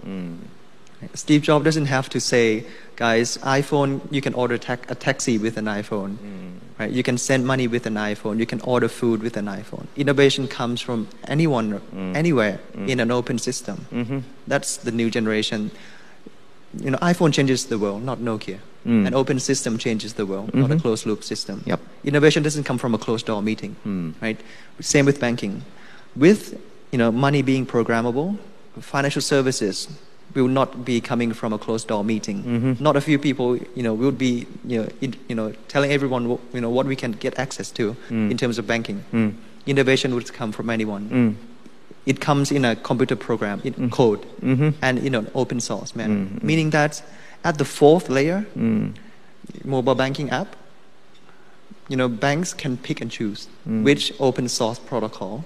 [1.14, 2.64] Steve Jobs doesn't have to say,
[2.96, 6.18] guys, iPhone, you can order ta- a taxi with an iPhone.
[6.18, 6.52] Mm.
[6.80, 6.92] Right?
[6.92, 8.40] You can send money with an iPhone.
[8.40, 9.86] You can order food with an iPhone.
[9.96, 12.16] Innovation comes from anyone, Mm.
[12.16, 12.90] anywhere Mm.
[12.90, 13.86] in an open system.
[13.92, 14.24] Mhm.
[14.48, 15.72] That's the new generation.
[16.80, 18.58] You know, iPhone changes the world, not Nokia.
[18.88, 19.06] Mm.
[19.08, 20.82] An open system changes the world, not a Mhm.
[20.82, 21.62] closed loop system.
[21.66, 21.80] Yep.
[22.04, 24.14] Innovation doesn't come from a closed door meeting, Mm.
[24.22, 24.40] right?
[24.80, 25.62] Same with banking.
[26.16, 26.58] With
[26.92, 28.38] you know money being programmable,
[28.80, 29.88] financial services
[30.36, 32.44] will not be coming from a closed door meeting.
[32.44, 32.80] Mhm.
[32.80, 36.30] Not a few people, you know, will be you know, in, you know telling everyone
[36.30, 38.32] what, you know what we can get access to Mm.
[38.32, 39.04] in terms of banking.
[39.14, 39.34] Mm.
[39.66, 41.10] Innovation would come from anyone.
[41.12, 41.36] Mm.
[42.06, 43.92] It comes in a computer program, in Mm.
[43.92, 44.74] code, Mhm.
[44.82, 46.16] and in an open source manner.
[46.16, 46.44] Mm, mm.
[46.44, 47.04] Meaning that
[47.44, 48.94] at the fourth layer, Mm.
[49.66, 50.56] mobile banking app,
[51.90, 53.84] you know, banks can pick and choose Mm.
[53.84, 55.44] which open source protocol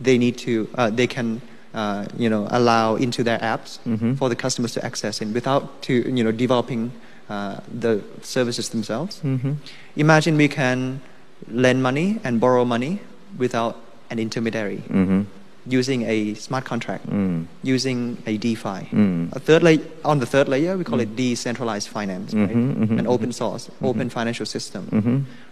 [0.00, 1.40] they need to, uh, they can,
[1.74, 4.16] uh, you know, allow into their apps Mhm.
[4.18, 6.90] for the customers to access in without to, you know, developing
[7.30, 9.20] uh, the services themselves.
[9.24, 9.54] Mhm.
[9.96, 11.00] Imagine we can
[11.48, 12.98] lend money and borrow money
[13.38, 13.76] without
[14.10, 14.82] an intermediary.
[14.90, 15.26] Mhm.
[15.66, 17.44] using a smart contract, Mm.
[17.62, 18.80] using a DeFi.
[18.96, 19.28] Mm.
[19.36, 22.56] A third layer, on the third layer, we call it decentralized finance, right?
[22.56, 23.34] Mhm, mhm, An open mhm.
[23.34, 24.88] source, open financial system,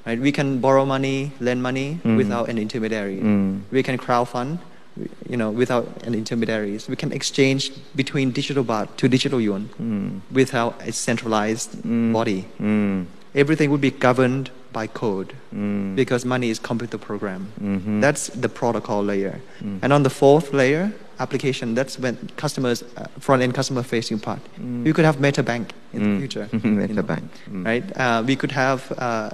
[0.06, 0.18] right?
[0.18, 2.16] We can borrow money, lend money Mm.
[2.16, 3.20] without an intermediary.
[3.20, 3.60] Mm.
[3.70, 4.58] We can crowdfund,
[5.28, 6.78] you know, without an intermediary.
[6.88, 10.20] We can exchange between digital baht to digital yuan Mm.
[10.32, 12.12] without a centralized Mm.
[12.12, 12.44] body.
[12.60, 13.06] Mm.
[13.34, 15.94] Everything would be governed by code Mm.
[15.96, 17.42] because money is computer program.
[17.60, 18.00] Mhm.
[18.00, 19.40] That's the protocol layer.
[19.64, 19.78] Mm.
[19.82, 24.40] And on the fourth layer, application, that's when customers, uh, front end customer facing part.
[24.84, 26.48] We could have meta bank in the future.
[26.64, 27.24] you Meta know, bank.
[27.50, 27.64] Mm.
[27.66, 27.84] Right?
[27.96, 29.30] Uh, we could have, uh,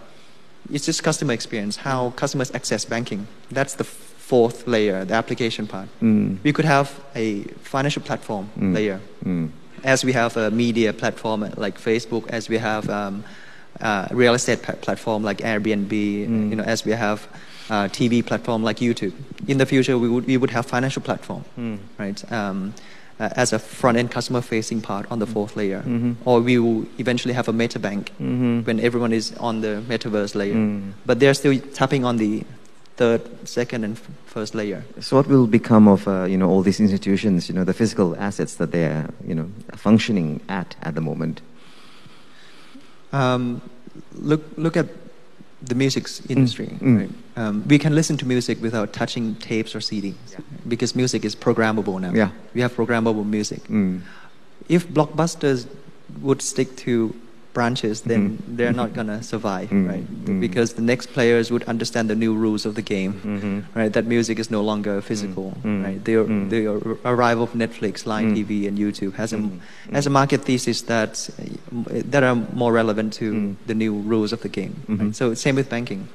[0.72, 3.26] it's just customer experience, how customers access banking.
[3.50, 3.84] That's the
[4.28, 5.88] fourth layer, the application part.
[6.02, 6.38] Mm.
[6.44, 8.74] We could have a financial platform Mm.
[8.74, 9.48] layer Mm.
[9.84, 13.22] as we have a media platform like Facebook, as we have um,
[13.80, 16.50] uh, real estate platform like Airbnb, Mm.
[16.50, 17.18] you know, as we have
[17.70, 19.12] uh, TV platform like YouTube.
[19.48, 21.78] In the future, we would we would have financial platform, Mm.
[21.98, 22.32] right?
[22.32, 22.72] Um,
[23.20, 26.14] uh, as a front-end customer-facing part on the fourth layer, Mhm.
[26.24, 28.66] or we will eventually have a meta bank Mhm.
[28.66, 30.54] when everyone is on the metaverse layer.
[30.56, 30.80] Mm.
[31.06, 32.42] But they're still tapping on the
[32.96, 34.84] third, second, and f- first layer.
[35.00, 37.48] So what will become of uh, you know all these institutions?
[37.48, 41.40] You know the physical assets that they are you know functioning at at the moment.
[43.12, 43.60] Um,
[44.14, 44.86] look, look at
[45.62, 46.66] the music industry.
[46.80, 46.98] mm.
[47.00, 47.10] Right?
[47.36, 50.38] Um, we can listen to music without touching tapes or CDs Yeah.
[50.68, 52.12] because music is programmable now.
[52.12, 52.30] Yeah.
[52.54, 53.62] We have programmable music.
[53.68, 54.02] Mm.
[54.68, 55.66] If blockbusters
[56.20, 57.14] would stick to
[57.54, 58.56] branches, then Mhm.
[58.58, 59.88] they're not gonna survive, Mm.
[59.88, 60.06] right?
[60.26, 60.40] Mm.
[60.40, 63.62] Because the next players would understand the new rules of the game, Mhm.
[63.80, 63.92] right?
[63.96, 65.84] That music is no longer physical, Mm.
[65.86, 66.04] right?
[66.04, 66.14] The,
[66.50, 68.36] the ar- arrival of Netflix, Line Mm.
[68.36, 69.40] TV, and YouTube has a
[69.92, 71.30] has a market thesis that
[72.10, 74.74] that are more relevant to the new rules of the game.
[74.88, 75.14] Right?
[75.14, 76.08] So same with banking.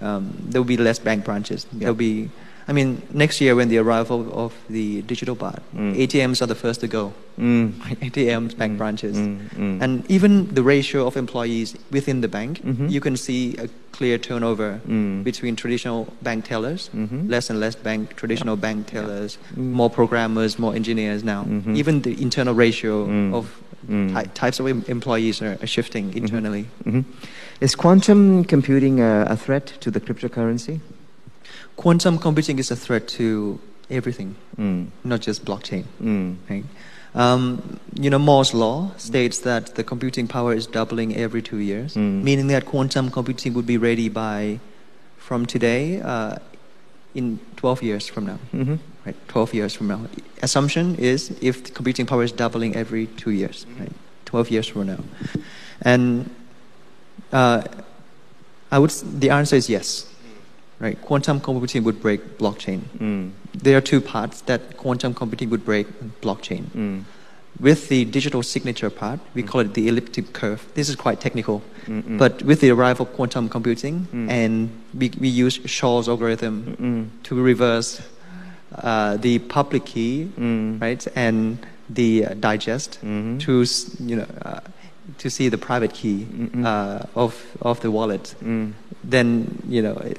[0.00, 1.66] Um, there will be less bank branches.
[1.72, 1.78] Yeah.
[1.80, 2.28] There'll be,
[2.68, 5.96] I mean, next year when the arrival of the digital baht, Mm.
[5.96, 7.12] ATMs are the first to go.
[7.38, 7.72] Mm.
[8.06, 8.78] ATMs, bank Mm.
[8.78, 9.38] branches, Mm.
[9.58, 9.78] Mm.
[9.82, 12.90] and even the ratio of employees within the bank, Mhm.
[12.90, 15.24] you can see a clear turnover Mm.
[15.24, 17.28] between traditional bank tellers, Mhm.
[17.28, 19.72] less and less bank traditional bank tellers, Mm.
[19.72, 21.44] more programmers, more engineers now.
[21.44, 21.76] Mhm.
[21.76, 23.44] Even the internal ratio of
[24.14, 26.66] ty- types of em- employees are, shifting internally.
[26.86, 27.04] Mhm.
[27.60, 30.78] Is quantum computing a, a threat to the cryptocurrency?
[31.76, 33.58] Quantum computing is a threat to
[33.90, 34.86] everything, Mm.
[35.04, 35.84] not just blockchain.
[36.02, 36.36] Mm.
[36.48, 36.64] Right?
[37.14, 41.94] Um, you know, Moore's law states that the computing power is doubling every two years,
[41.94, 42.22] Mm.
[42.22, 44.60] meaning that quantum computing would be ready by,
[45.18, 46.36] from today, uh,
[47.14, 48.38] in 12 years from now.
[48.54, 48.78] Mhm.
[49.04, 50.00] Right, 12 years from now.
[50.42, 53.92] Assumption is if the computing power is doubling every two years, right?
[54.24, 55.00] 12 years from now.
[55.82, 56.30] And
[57.32, 57.62] uh,
[58.70, 60.06] I would, the answer is yes.
[60.82, 62.80] Right, quantum computing would break blockchain.
[62.98, 63.30] Mm.
[63.54, 65.86] There are two parts that quantum computing would break
[66.20, 66.64] blockchain.
[66.74, 67.04] Mm.
[67.60, 70.66] With the digital signature part, we call it the elliptic curve.
[70.74, 71.62] This is quite technical.
[71.86, 72.18] Mm-mm.
[72.18, 74.28] But with the arrival of quantum computing, Mm.
[74.30, 77.08] and we, we use Shor's algorithm Mm.
[77.28, 78.00] to reverse
[78.74, 80.80] uh, the public key, Mm.
[80.80, 81.58] right, and
[81.90, 83.38] the uh, digest Mhm.
[83.40, 83.52] to
[84.10, 84.60] you know uh,
[85.18, 86.26] to see the private key
[86.64, 88.34] uh, of of the wallet.
[88.42, 88.72] Mm.
[89.04, 90.18] Then you know it-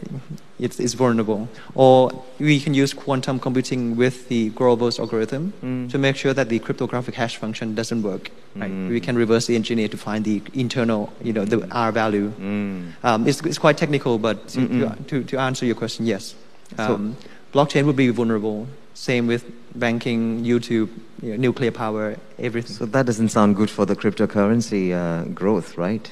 [0.59, 1.49] it's, it's vulnerable.
[1.75, 5.89] Or we can use quantum computing with the Grover's algorithm Mm.
[5.91, 8.29] to make sure that the cryptographic hash function doesn't work.
[8.55, 8.71] Right?
[8.71, 8.87] Mm.
[8.89, 12.31] We can reverse the engineer to find the internal, you know, the R value.
[12.39, 12.93] Mm.
[13.03, 16.35] Um, it's, it's quite technical, but to, to, to, to answer your question, yes.
[16.77, 17.17] So- Um,
[17.53, 18.67] blockchain would be vulnerable.
[18.93, 19.43] Same with
[19.75, 20.87] banking, YouTube,
[21.21, 25.77] you know, nuclear power, everything, So that doesn't sound good for the cryptocurrency uh, growth,
[25.77, 26.09] right?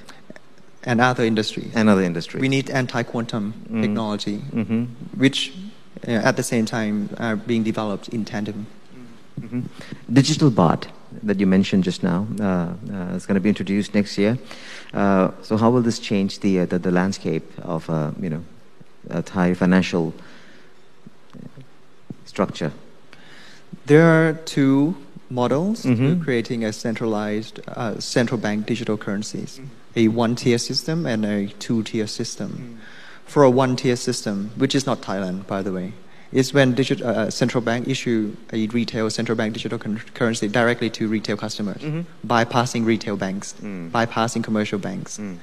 [0.83, 1.75] And other industries.
[1.75, 2.41] Another industry.
[2.41, 3.81] we need anti-quantum Mm.
[3.81, 4.85] technology, hmm
[5.17, 5.51] which
[6.07, 8.65] uh, at the same time are being developed in tandem.
[9.39, 9.61] hmm
[10.13, 10.87] Digital baht
[11.23, 14.37] that you mentioned just now uh, uh, is going to be introduced next year.
[14.93, 18.43] Uh, so how will this change the uh, the, the landscape of uh, you know
[19.25, 20.13] Thai financial
[22.25, 22.71] structure?
[23.85, 24.95] There are two
[25.29, 26.21] models Mhm.
[26.23, 29.59] creating a centralized uh, central bank digital currencies,
[29.95, 32.77] a one-tier system and a two-tier system.
[33.25, 35.93] For a one-tier system, which is not Thailand, by the way,
[36.31, 39.77] is when digital, uh, central bank issue a retail central bank digital
[40.13, 42.05] currency directly to retail customers, Mhm.
[42.25, 43.91] bypassing retail banks, Mm.
[43.91, 45.17] bypassing commercial banks.
[45.17, 45.37] Mm.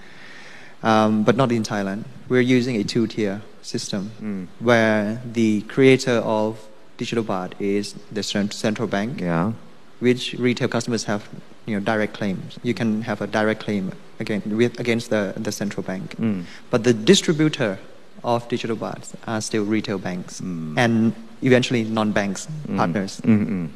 [0.83, 2.05] Um, but not in Thailand.
[2.29, 4.47] We're using a two-tier system Mm.
[4.61, 6.57] where the creator of
[6.97, 9.53] digital baht is the cent- central bank, Yeah.
[10.01, 11.29] which retail customers have
[11.69, 12.59] you know direct claims.
[12.63, 16.17] You can have a direct claim again with, against the, the central bank.
[16.17, 16.45] Mm.
[16.71, 17.79] But the distributor
[18.25, 23.21] of digital bahts are still retail banks and eventually non-banks partners.
[23.21, 23.69] Mm-mm.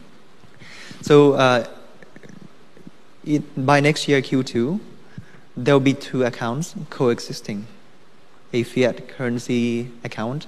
[1.01, 1.67] So uh,
[3.25, 4.81] it, by next year Q2,
[5.57, 7.67] there will be two accounts coexisting:
[8.53, 10.47] a fiat currency account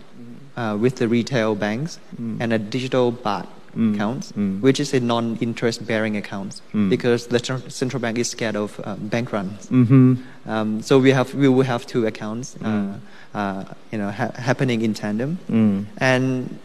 [0.57, 6.17] uh, with the retail banks and a digital baht account, which is a non-interest bearing
[6.17, 9.67] account because the tr- central bank is scared of uh, bank runs.
[9.69, 10.15] Mm-hmm.
[10.47, 12.95] Um, so we have we will have two accounts, uh,
[13.35, 15.87] uh, you know, ha- happening in tandem, Mm.
[15.99, 16.59] and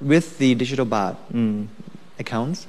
[0.00, 1.66] with the digital baht Mm.
[2.18, 2.66] accounts,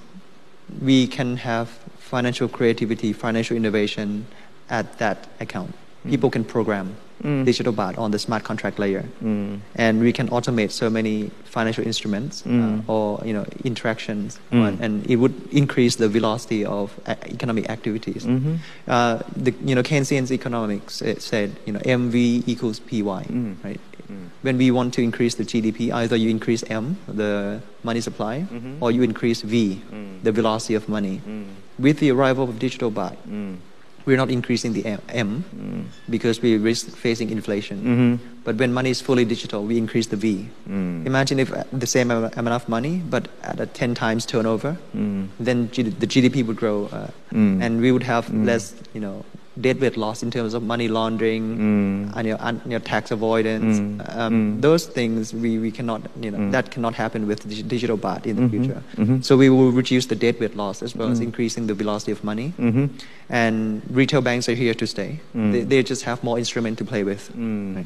[0.82, 1.68] we can have
[2.00, 4.26] financial creativity, financial innovation
[4.70, 5.74] at that account.
[6.10, 7.46] People can program Mm.
[7.46, 9.60] digital baht on the smart contract layer, Mm.
[9.76, 12.80] and we can automate so many financial instruments Mm.
[12.88, 14.62] uh, or you know interactions, Mm.
[14.66, 18.26] on- and it would increase the velocity of uh, economic activities.
[18.26, 18.58] Mhm.
[18.88, 23.56] Uh, the you know Keynesian economics it said you know MV equals PY, Mm.
[23.64, 23.80] right?
[24.12, 24.28] Mm.
[24.44, 28.76] When we want to increase the GDP, either you increase M, the money supply, Mhm.
[28.82, 30.22] or you increase V, Mm.
[30.24, 31.22] the velocity of money.
[31.28, 31.46] Mm.
[31.80, 33.56] With the arrival of digital baht, Mm.
[34.06, 35.84] We're not increasing the M, M Mm.
[36.10, 37.78] because we risk facing inflation.
[37.84, 38.20] Mhm.
[38.44, 40.48] But when money is fully digital, we increase the V.
[40.70, 41.06] Mm.
[41.08, 45.28] Imagine if uh, the same amount of money, but at a 10 times turnover, Mm.
[45.40, 47.62] then G- the GDP would grow, uh, Mm.
[47.62, 48.46] and we would have Mm.
[48.46, 49.26] less, you know,
[49.60, 52.18] deadweight loss in terms of money laundering, Mm.
[52.18, 53.80] and your, and your tax avoidance.
[53.80, 54.18] Mm.
[54.18, 54.62] Um, Mm.
[54.62, 56.52] Those things we, we cannot, you know, Mm.
[56.52, 58.50] that cannot happen with dig- digital baht in the Mhm.
[58.50, 58.84] future.
[58.98, 59.24] Mhm.
[59.24, 61.24] So we will reduce the deadweight loss as well as Mm.
[61.24, 62.54] increasing the velocity of money.
[62.60, 62.90] Mhm.
[63.30, 65.20] And retail banks are here to stay.
[65.36, 65.52] Mm.
[65.54, 67.30] They, they just have more instrument to play with.
[67.36, 67.86] Right.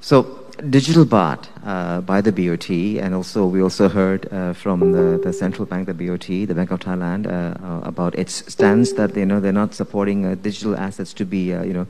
[0.00, 5.18] So digital baht uh, by the BOT, and also we also heard uh, from the,
[5.18, 9.16] the central bank, the BOT, the Bank of Thailand, uh, uh, about its stance that
[9.16, 11.86] you know they're not supporting uh, digital assets to be uh, you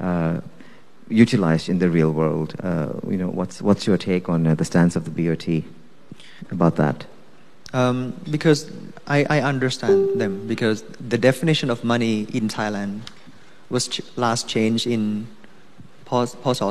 [0.00, 0.42] know
[1.08, 2.54] utilized in the real world.
[3.08, 5.64] You know, what's what's your take on the stance of the BOT
[6.50, 7.04] about that?
[7.74, 8.70] Um, because
[9.06, 13.00] I, I understand them because the definition of money in Thailand
[13.70, 15.26] was ch- last changed in
[16.44, 16.62] พศ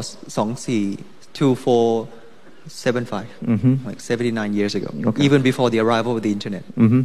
[1.33, 3.85] 2475 Mhm.
[3.85, 5.23] like 79 years ago Okay.
[5.23, 7.01] even before the arrival of the internet Mm-hmm.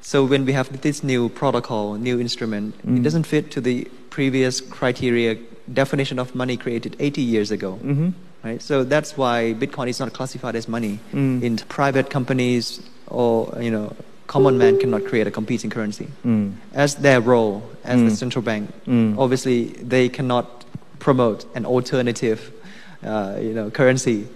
[0.00, 2.96] so when we have this new protocol new instrument Mm.
[2.98, 3.76] it doesn't fit to the
[4.10, 5.36] previous criteria
[5.80, 8.08] definition of money created 80 years ago Mm-hmm.
[8.44, 8.60] right?
[8.62, 10.98] So that's why Bitcoin is not classified as money.
[11.14, 11.42] Mm.
[11.42, 12.80] In private companies
[13.20, 13.32] or
[13.66, 13.86] you know,
[14.26, 16.06] common man cannot create a competing currency.
[16.26, 16.52] Mm.
[16.74, 18.16] As their role as the Mm.
[18.22, 19.16] central bank, Mm.
[19.24, 19.58] obviously
[19.94, 20.46] they cannot
[21.06, 22.38] promote an alternative,
[23.04, 24.26] uh, you know, currency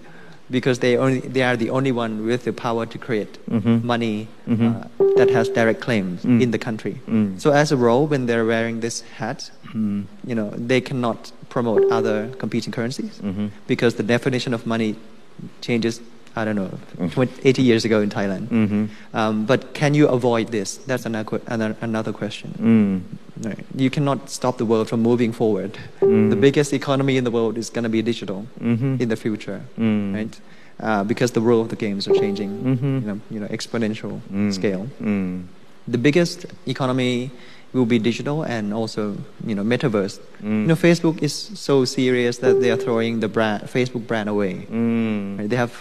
[0.50, 3.82] because they only they are the only one with the power to create Mhm.
[3.84, 4.60] money Mhm.
[4.68, 4.84] uh,
[5.16, 6.40] that has direct claims Mm.
[6.42, 6.94] in the country.
[7.06, 7.38] Mm.
[7.38, 10.04] So as a role, when they're wearing this hat, Mm.
[10.26, 13.50] you know, they cannot promote other competing currencies Mhm.
[13.66, 14.94] because the definition of money
[15.60, 16.00] changes,
[16.34, 17.10] I don't know, Mm.
[17.12, 18.48] 20, 80 years ago in Thailand.
[18.48, 18.88] Mhm.
[19.12, 20.78] Um, but can you avoid this?
[20.86, 22.54] That's another, another, another question.
[23.42, 23.64] Right.
[23.76, 25.78] You cannot stop the world from moving forward.
[26.00, 26.30] Mm.
[26.30, 29.00] The biggest economy in the world is going to be digital Mhm.
[29.00, 30.14] in the future, Mm.
[30.14, 30.40] right?
[30.80, 33.02] Uh, because the rule of the games are changing, Mhm.
[33.02, 34.52] you know, you know, exponential Mm.
[34.52, 34.86] scale.
[35.02, 35.42] Mm.
[35.86, 37.30] The biggest economy
[37.72, 40.18] will be digital and also, you know, metaverse.
[40.42, 40.62] Mm.
[40.62, 44.66] You know, Facebook is so serious that they are throwing the brand, Facebook brand away.
[44.72, 45.38] Mm.
[45.38, 45.48] Right?
[45.50, 45.72] They have,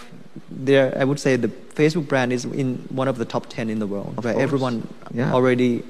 [0.50, 3.78] they're, I would say the Facebook brand is in one of the top 10 in
[3.78, 4.82] the world, where everyone
[5.14, 5.32] Yeah.
[5.32, 5.82] already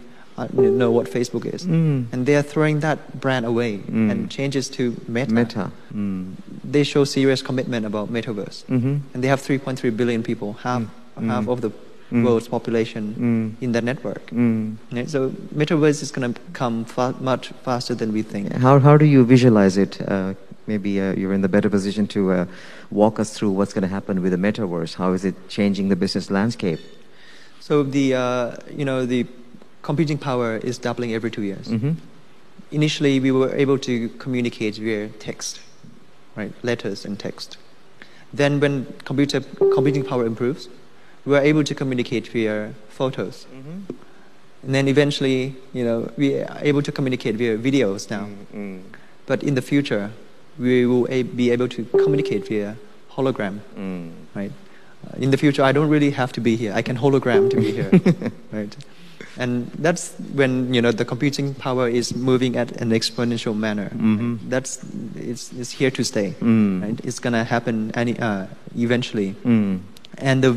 [0.47, 1.65] know what Facebook is.
[1.67, 2.07] Mm.
[2.13, 4.11] And they are throwing that brand away Mm.
[4.11, 5.33] and changes to Meta.
[5.33, 5.71] Meta.
[5.95, 6.33] Mm.
[6.65, 8.65] They show serious commitment about metaverse.
[8.67, 9.01] Mhm.
[9.15, 11.27] And they have 3.3 billion people, half, Mm.
[11.29, 11.53] half Mm.
[11.53, 11.71] of the
[12.13, 12.25] Mm.
[12.25, 14.23] world's population in their network.
[15.07, 18.53] So metaverse is going to come fa- much faster than we think.
[18.55, 20.01] How, how do you visualize it?
[20.09, 20.33] Uh,
[20.67, 22.45] maybe uh, you're in the better position to uh,
[22.91, 24.95] walk us through what's going to happen with the metaverse.
[24.95, 26.79] How is it changing the business landscape?
[27.61, 29.27] So the uh, you know the
[29.89, 31.67] computing power is doubling every two years.
[31.69, 31.93] Mm-hmm.
[32.71, 35.61] Initially, we were able to communicate via text,
[36.37, 37.57] right, letters and text.
[38.41, 38.75] Then, when
[39.11, 39.41] computer
[39.77, 40.69] computing power improves,
[41.25, 43.47] we are able to communicate via photos.
[44.63, 48.29] And then eventually, you know, we are able to communicate via videos now.
[48.55, 48.83] Mm.
[49.25, 50.11] But in the future,
[50.59, 51.07] we will
[51.41, 52.77] be able to communicate via
[53.17, 54.11] hologram, Mm.
[54.35, 54.53] right?
[55.07, 56.73] Uh, in the future, I don't really have to be here.
[56.81, 57.91] I can hologram to be here,
[58.59, 58.77] right?
[59.37, 63.91] And that's when you know the computing power is moving at an exponential manner.
[63.95, 64.39] Mhm.
[64.49, 64.79] That's
[65.17, 66.83] it's, it's here to stay, Mm.
[66.83, 67.01] right?
[67.05, 68.47] It's gonna happen any uh,
[68.77, 69.35] eventually.
[69.45, 69.81] Mm.
[70.19, 70.57] And the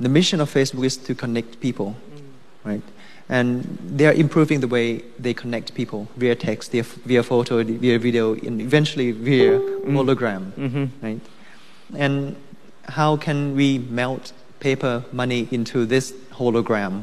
[0.00, 1.94] the mission of Facebook is to connect people,
[2.64, 2.82] right?
[3.28, 3.64] and
[3.98, 8.34] they are improving the way they connect people via text, via, via photo, via video,
[8.34, 10.88] and eventually via hologram, Mhm.
[11.02, 11.20] right?
[11.96, 12.36] And
[12.84, 17.02] how can we melt paper money into this hologram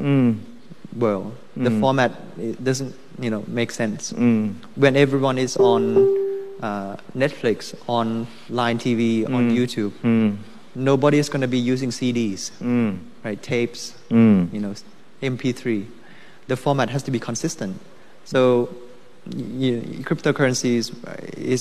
[0.98, 1.32] Mm.
[1.56, 4.14] The format it doesn't, you know, make sense.
[4.14, 4.56] Mm.
[4.76, 6.22] When everyone is on
[6.62, 9.58] uh, Netflix, on Line TV, on Mm.
[9.58, 10.38] YouTube, Mm.
[10.76, 13.00] nobody is going to be using CDs, Mm.
[13.26, 13.42] right?
[13.42, 14.54] Tapes, Mm.
[14.54, 14.74] you know,
[15.22, 15.86] MP3.
[16.48, 17.76] The format has to be consistent.
[18.26, 18.70] So,
[19.36, 20.92] y- y- cryptocurrency is,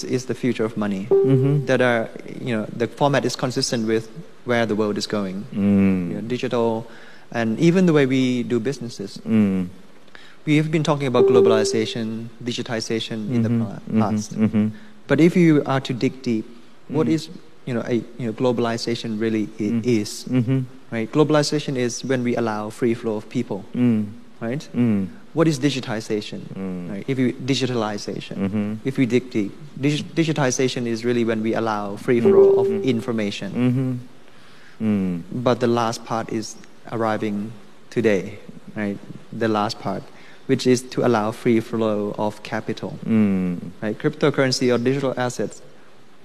[0.04, 1.06] is, the future of money.
[1.10, 1.66] Mhm.
[1.66, 2.08] That are,
[2.40, 4.08] you know, the format is consistent with
[4.44, 5.44] where the world is going.
[5.52, 6.08] Mm.
[6.10, 6.86] You know, digital,
[7.32, 9.18] and even the way we do businesses.
[9.26, 9.68] Mm.
[10.44, 13.60] We have been talking about globalization, digitization in the Mhm.
[13.60, 14.00] pa- Mhm.
[14.00, 14.34] past.
[14.38, 14.70] Mhm.
[15.06, 16.44] But if you are to dig deep,
[16.88, 17.12] what Mm.
[17.14, 17.28] is
[17.66, 19.84] you know a you know globalization really i- Mm.
[19.86, 20.24] is?
[20.28, 20.64] Mhm.
[20.90, 21.10] Right?
[21.12, 23.64] Globalization is when we allow free flow of people.
[23.74, 24.04] Mm.
[24.40, 24.68] Right?
[24.74, 25.06] Mm.
[25.32, 26.40] What is digitization?
[26.90, 27.04] Right?
[27.06, 32.20] If you digitalization, if we dig deep, dig- digitization is really when we allow free
[32.20, 34.00] flow of information.
[35.32, 36.56] But the last part is
[36.90, 37.52] arriving
[37.90, 38.38] today,
[38.76, 38.98] right?
[39.32, 40.02] The last part,
[40.46, 42.98] which is to allow free flow of capital.
[43.06, 43.58] Mm.
[43.80, 43.96] Right?
[43.98, 45.62] Cryptocurrency or digital assets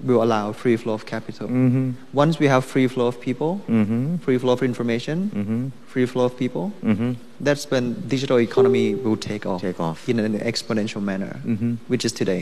[0.03, 1.47] will allow free flow of capital.
[1.47, 1.93] Mhm.
[2.13, 4.19] Once we have free flow of people, Mhm.
[4.21, 5.71] free flow of information, Mhm.
[5.97, 7.15] Free flow of people, Mhm.
[7.47, 7.83] that's when
[8.15, 9.97] digital economy will take off, Take off.
[10.07, 11.77] in an exponential manner, Mhm.
[11.91, 12.41] which is today,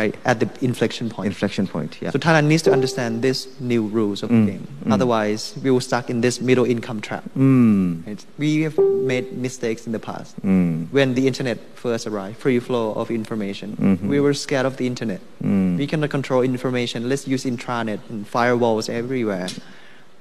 [0.00, 0.14] right?
[0.24, 1.26] At the inflection point.
[1.32, 1.92] Inflection point.
[2.00, 2.10] Yeah.
[2.14, 3.40] So Thailand needs to understand these
[3.72, 4.64] new rules of Mm, the game.
[4.86, 4.92] mm.
[4.96, 7.24] Otherwise, we will stuck in this middle income trap.
[7.36, 8.06] Mm.
[8.06, 8.22] Right?
[8.38, 8.76] We have
[9.12, 10.30] made mistakes in the past.
[10.42, 10.86] Mm.
[10.90, 14.08] When the internet first arrived, free flow of information, Mhm.
[14.12, 15.20] we were scared of the internet.
[15.44, 15.76] Mm.
[15.80, 16.98] We cannot control information.
[17.12, 19.48] Let's use intranet and firewalls everywhere.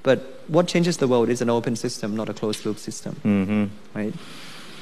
[0.05, 3.69] But what changes the world is an open system, not a closed loop system, Mhm.
[3.99, 4.13] right?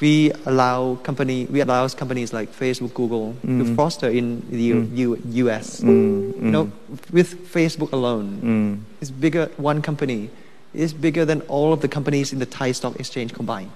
[0.00, 3.74] We allow company, we allow companies like Facebook, Google to Mm.
[3.74, 5.80] foster in the U, U, US.
[5.80, 6.34] Mm.
[6.44, 6.64] You know,
[7.10, 8.72] with Facebook alone, Mm.
[9.00, 9.48] it's bigger.
[9.56, 10.28] One company
[10.74, 13.70] is bigger than all of the companies in the Thai stock exchange combined.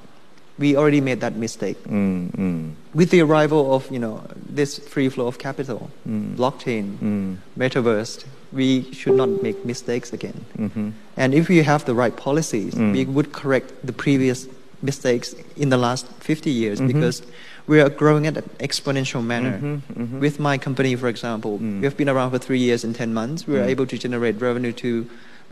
[0.59, 1.79] We already made that mistake.
[1.89, 2.31] Mm.
[2.37, 2.71] Mm.
[2.93, 4.21] With the arrival of you know
[4.61, 6.35] this free flow of capital, Mm.
[6.37, 7.37] blockchain, Mm.
[7.57, 10.41] metaverse, we should not make mistakes again.
[10.59, 10.93] Mhm.
[11.17, 12.93] And if we have the right policies, Mm.
[12.93, 14.47] we would correct the previous
[14.83, 16.87] mistakes in the last 50 years Mhm.
[16.87, 17.23] because
[17.67, 19.59] we are growing at an exponential manner.
[19.61, 20.21] Mhm, mhm.
[20.21, 21.81] With my company, for example, Mm.
[21.81, 23.47] we have been around for three years and 10 months.
[23.47, 23.71] We are Mm.
[23.75, 25.07] able to generate revenue to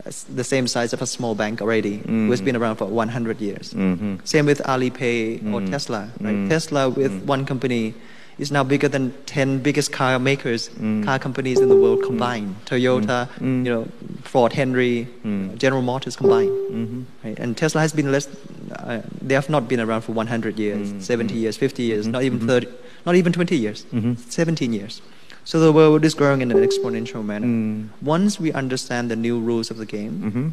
[0.05, 2.45] uh, the same size of a small bank already, who has Mm.
[2.45, 3.73] been around for 100 years.
[3.73, 4.19] Mhm.
[4.23, 5.69] Same with Alipay or Mm.
[5.71, 6.09] Tesla.
[6.21, 6.35] Right?
[6.35, 6.49] Mm.
[6.49, 7.25] Tesla with Mm.
[7.25, 7.95] one company
[8.39, 11.03] is now bigger than 10 biggest car makers, Mm.
[11.03, 12.55] car companies in the world combined.
[12.65, 13.65] Toyota, Mm.
[13.65, 13.87] you know,
[14.23, 15.57] Ford, Henry, Mm.
[15.57, 16.51] General Motors combined.
[16.71, 17.03] Mhm.
[17.23, 17.39] Right?
[17.39, 18.27] And Tesla has been less.
[18.75, 21.01] Uh, they have not been around for 100 years, Mm.
[21.01, 21.41] 70 Mm.
[21.41, 22.11] years, 50 years, Mhm.
[22.11, 22.47] not even Mhm.
[22.47, 22.67] 30,
[23.05, 24.17] not even 20 years, Mhm.
[24.29, 25.01] 17 years.
[25.43, 27.47] So the world is growing in an exponential manner.
[27.47, 27.87] Mm.
[28.01, 30.47] Once we understand the new rules of the game, Mhm.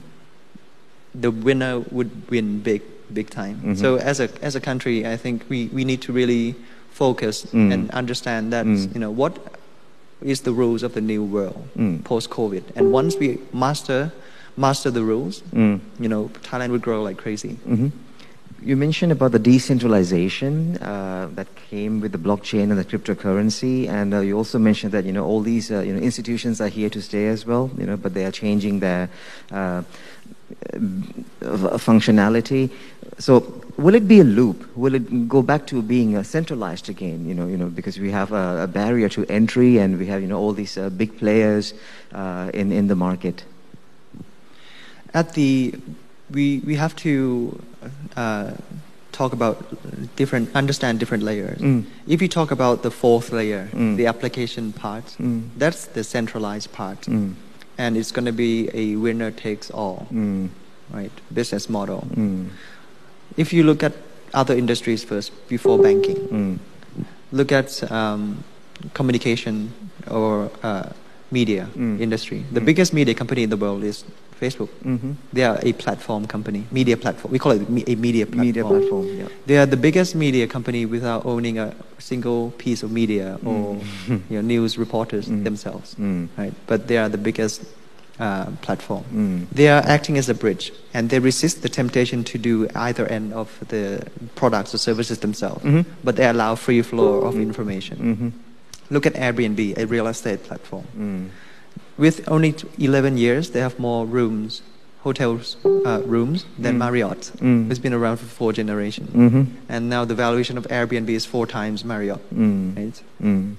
[1.20, 2.80] the winner would win big,
[3.12, 3.60] big time.
[3.64, 3.76] Mhm.
[3.76, 6.54] So as a as a country, I think we, we need to really
[6.94, 7.72] focus Mm.
[7.74, 8.94] and understand that Mm.
[8.94, 9.32] you know what
[10.22, 12.02] is the rules of the new world Mm.
[12.04, 12.62] post COVID.
[12.76, 14.12] And once we master
[14.56, 15.80] master the rules, Mm.
[15.98, 17.56] you know, Thailand would grow like crazy.
[17.68, 17.90] Mhm.
[18.64, 24.14] You mentioned about the decentralization uh, that came with the blockchain and the cryptocurrency, and
[24.14, 26.88] uh, you also mentioned that you know all these uh, you know institutions are here
[26.96, 27.68] to stay as well.
[27.76, 29.10] You know, but they are changing their
[29.50, 29.82] uh,
[31.40, 32.70] functionality.
[33.18, 34.76] So, will it be a loop?
[34.76, 37.26] Will it go back to being uh, centralized again?
[37.26, 40.20] You know, you know, because we have a, a barrier to entry, and we have
[40.20, 41.74] you know all these uh, big players
[42.12, 43.44] uh, in in the market.
[45.12, 45.74] At the
[46.30, 47.60] we we have to
[48.16, 48.50] uh,
[49.12, 49.56] talk about
[50.16, 51.58] different understand different layers.
[51.60, 51.84] Mm.
[52.08, 53.96] If you talk about the fourth layer, Mm.
[53.96, 55.42] the application part, Mm.
[55.56, 57.34] that's the centralized part, Mm.
[57.78, 60.48] And it's going to be a winner takes all, Mm.
[60.92, 61.10] right?
[61.32, 62.06] Business model.
[62.14, 62.48] Mm.
[63.36, 63.92] If you look at
[64.32, 66.58] other industries first before banking, Mm.
[67.32, 68.44] look at um,
[68.94, 69.72] communication
[70.10, 70.90] or uh,
[71.38, 72.00] media Mm.
[72.06, 72.40] industry.
[72.56, 72.68] The Mm.
[72.70, 73.96] biggest media company in the world is
[74.42, 74.70] Facebook.
[74.84, 75.12] Mm-hmm.
[75.36, 77.28] They are a platform company, media platform.
[77.36, 77.62] We call it
[77.92, 78.46] a media platform.
[78.48, 79.06] Media platform.
[79.20, 79.28] Yeah.
[79.48, 81.68] They are the biggest media company without owning a
[82.10, 83.60] single piece of media or
[84.08, 84.20] Mm.
[84.30, 85.44] you know, news reporters Mm.
[85.48, 86.28] themselves, Mm.
[86.40, 86.54] right?
[86.70, 87.62] But they are the biggest
[88.24, 89.02] uh, platform.
[89.58, 90.64] They are acting as a bridge,
[90.96, 92.54] and they resist the temptation to do
[92.86, 93.82] either end of the
[94.40, 95.64] products or services themselves.
[95.64, 95.82] Mhm.
[96.06, 97.96] But they allow free flow of information.
[97.98, 98.30] Mm-hmm.
[98.94, 100.84] Look at Airbnb, a real estate platform.
[100.96, 101.24] Mm.
[101.98, 104.62] With only 11 years, they have more rooms,
[105.02, 106.78] hotels uh, rooms than Mm.
[106.84, 107.66] Marriott, Mm.
[107.68, 109.10] who's been around for four generations.
[109.10, 109.46] Mhm.
[109.68, 112.22] And now the valuation of Airbnb is four times Marriott.
[112.32, 112.76] Mm.
[112.76, 112.98] Right?
[113.20, 113.54] Mm.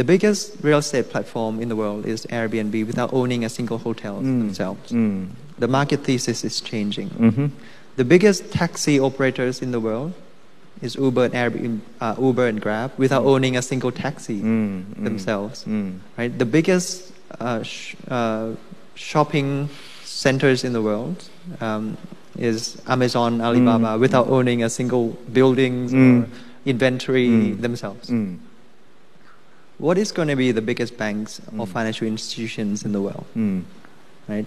[0.00, 4.14] The biggest real estate platform in the world is Airbnb without owning a single hotel
[4.22, 4.38] Mm.
[4.42, 4.88] themselves.
[5.58, 7.10] The market thesis is changing.
[7.18, 7.50] Mhm.
[7.96, 10.12] The biggest taxi operators in the world
[10.82, 14.84] is Uber and Airbnb, uh, Uber and Grab without owning a single taxi Mm.
[14.94, 15.04] Mm.
[15.04, 15.64] themselves.
[15.64, 15.98] Mm.
[16.16, 16.38] Right?
[16.38, 18.52] The biggest uh, sh- uh,
[18.94, 19.68] shopping
[20.04, 21.28] centers in the world
[21.60, 21.96] um,
[22.38, 24.00] is Amazon, Alibaba, Mm.
[24.00, 26.22] without owning a single buildings Mm.
[26.24, 26.28] or
[26.66, 27.60] inventory Mm.
[27.60, 28.10] themselves.
[28.10, 28.38] Mm.
[29.78, 31.68] What is going to be the biggest banks or Mm.
[31.68, 33.24] financial institutions in the world?
[33.36, 33.62] Mm.
[34.28, 34.46] Right?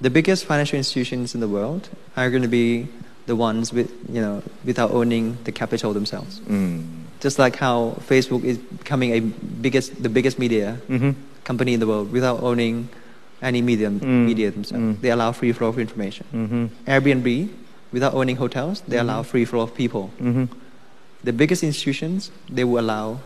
[0.00, 2.88] The biggest financial institutions in the world are going to be
[3.26, 6.40] the ones with, you know, without owning the capital themselves.
[6.48, 6.84] Mm.
[7.20, 11.14] Just like how Facebook is becoming a biggest, the biggest media Mhm.
[11.44, 12.88] company in the world without owning
[13.40, 14.26] any media, Mm.
[14.26, 14.84] media themselves.
[14.84, 15.00] Mm.
[15.00, 16.26] They allow free flow of information.
[16.32, 16.68] Mhm.
[16.86, 17.48] Airbnb,
[17.92, 19.26] without owning hotels, they allow Mhm.
[19.26, 20.10] free flow of people.
[20.20, 20.48] Mhm.
[21.24, 23.20] The biggest institutions, they will allow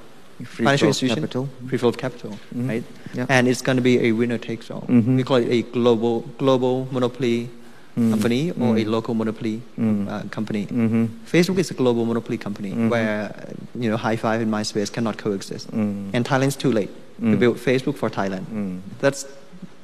[0.44, 1.48] Free financial flow of capital.
[1.68, 2.68] free flow of capital, Mhm.
[2.68, 2.84] right?
[3.14, 3.26] Yeah.
[3.28, 4.84] And it's going to be a winner takes all.
[4.88, 5.16] Mhm.
[5.16, 7.48] We call it a global global monopoly.
[7.98, 8.90] Company or a Mm.
[8.96, 10.08] local monopoly Mm.
[10.08, 10.66] uh, company.
[10.66, 11.08] Mhm.
[11.32, 12.88] Facebook is a global monopoly company Mhm.
[12.94, 13.18] where
[13.82, 15.66] you know Hi5 and MySpace cannot coexist.
[15.72, 16.10] Mm.
[16.14, 16.90] And Thailand's too late
[17.20, 17.38] to Mm.
[17.44, 18.46] build Facebook for Thailand.
[18.54, 18.78] Mm.
[19.00, 19.26] That's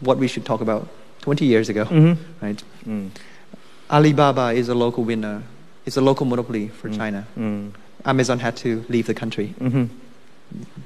[0.01, 0.87] what we should talk about
[1.27, 2.17] 20 years ago, Mhm.
[2.43, 2.63] right?
[3.91, 5.43] Alibaba is a local winner.
[5.87, 6.89] It's a local monopoly for.
[6.91, 7.25] China.
[8.05, 9.55] Amazon had to leave the country.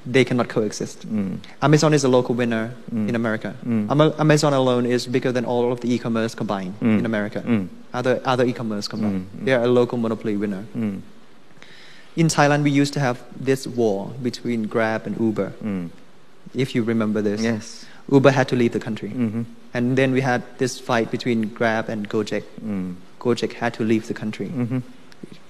[0.05, 1.05] They cannot coexist.
[1.07, 1.37] Mm.
[1.61, 3.09] Amazon is a local winner Mm.
[3.09, 3.53] in America.
[3.65, 4.19] Mm.
[4.19, 6.99] Amazon alone is bigger than all of the e-commerce combined Mm.
[6.99, 7.43] in America.
[7.45, 7.67] Mm.
[7.93, 9.27] Other other e-commerce combined.
[9.37, 9.45] Mm.
[9.45, 10.63] They are a local monopoly winner.
[12.15, 15.51] In Thailand, we used to have this war between Grab and Uber.
[16.55, 17.85] If you remember this, Yes.
[18.11, 19.45] Uber had to leave the country, Mhm.
[19.73, 22.43] and then we had this fight between Grab and Gojek.
[23.19, 24.47] Gojek had to leave the country.
[24.49, 24.81] Mhm.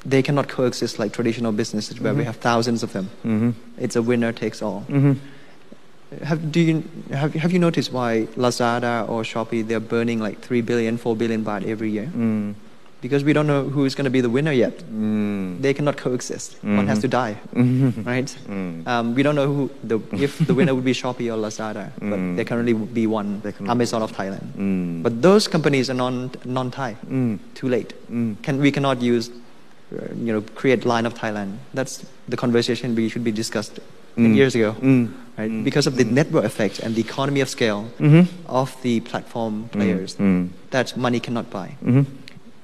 [0.05, 2.25] They cannot coexist like traditional businesses where we Mhm.
[2.27, 3.09] have thousands of them.
[3.25, 3.53] Mhm.
[3.77, 4.85] It's a winner takes all.
[4.89, 5.17] Mhm.
[6.23, 10.61] Have, do you, have, have you noticed why Lazada or Shopee, they're burning like 3
[10.61, 12.09] billion, 4 billion baht every year?
[12.17, 12.55] Mm.
[13.01, 14.73] Because we don't know who is going to be the winner yet.
[14.91, 15.61] Mm.
[15.61, 16.57] They cannot coexist.
[16.63, 17.01] One has Mhm.
[17.01, 18.05] to die, Mhm.
[18.05, 18.35] right?
[18.49, 18.87] Mm.
[18.87, 22.19] Um, we don't know who the, if the winner would be Shopee or Lazada, but
[22.19, 22.35] Mm.
[22.35, 24.47] there can only be one, There can only Amazon of Thailand.
[24.57, 25.03] Mm.
[25.03, 26.95] But those companies are non, non-Thai.
[27.09, 27.37] Mm.
[27.53, 27.93] Too late.
[28.41, 29.29] Can, we cannot use,
[29.91, 31.57] you know, create line of Thailand.
[31.73, 33.79] That's the conversation we should be discussed
[34.17, 34.35] Mm.
[34.35, 35.09] years ago, Mm.
[35.37, 35.49] right?
[35.51, 35.63] Mm.
[35.63, 38.27] Because of the network effect and the economy of scale Mhm.
[38.47, 40.49] of the platform players Mm.
[40.71, 41.69] that money cannot buy.
[41.83, 42.05] Mhm.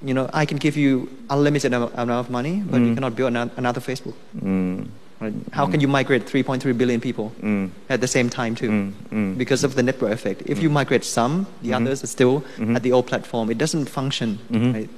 [0.04, 2.96] You know, I can give you unlimited am- amount of money, but you Mm.
[2.96, 4.14] cannot build another Facebook.
[4.44, 4.88] Mm.
[5.22, 5.34] Right?
[5.52, 7.70] How can you migrate 3.3 billion people Mm.
[7.90, 8.70] at the same time too?
[8.70, 8.92] Mm.
[9.14, 9.38] Mm.
[9.38, 10.42] Because of the network effect.
[10.46, 11.76] If you migrate some, the Mhm.
[11.82, 12.76] others are still Mhm.
[12.76, 13.50] at the old platform.
[13.50, 14.40] It doesn't function.
[14.52, 14.74] Mhm.
[14.74, 14.90] Right?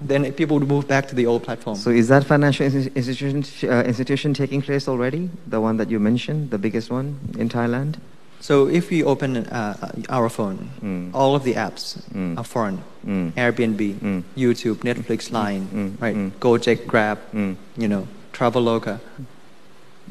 [0.00, 1.76] Then people would move back to the old platform.
[1.76, 5.30] So is that financial institution uh, institution taking place already?
[5.46, 7.94] The one that you mentioned, the biggest one in Thailand?
[8.40, 9.74] So if we open uh,
[10.10, 11.10] our phone, Mm.
[11.14, 12.36] all of the apps Mm.
[12.38, 12.78] are foreign.
[13.06, 13.32] Mm.
[13.34, 14.22] Airbnb, Mm.
[14.36, 16.02] YouTube, Netflix, Line, Mm.
[16.02, 16.16] right?
[16.16, 16.30] Mm.
[16.40, 19.00] Gojek, Grab, you know, Traveloka.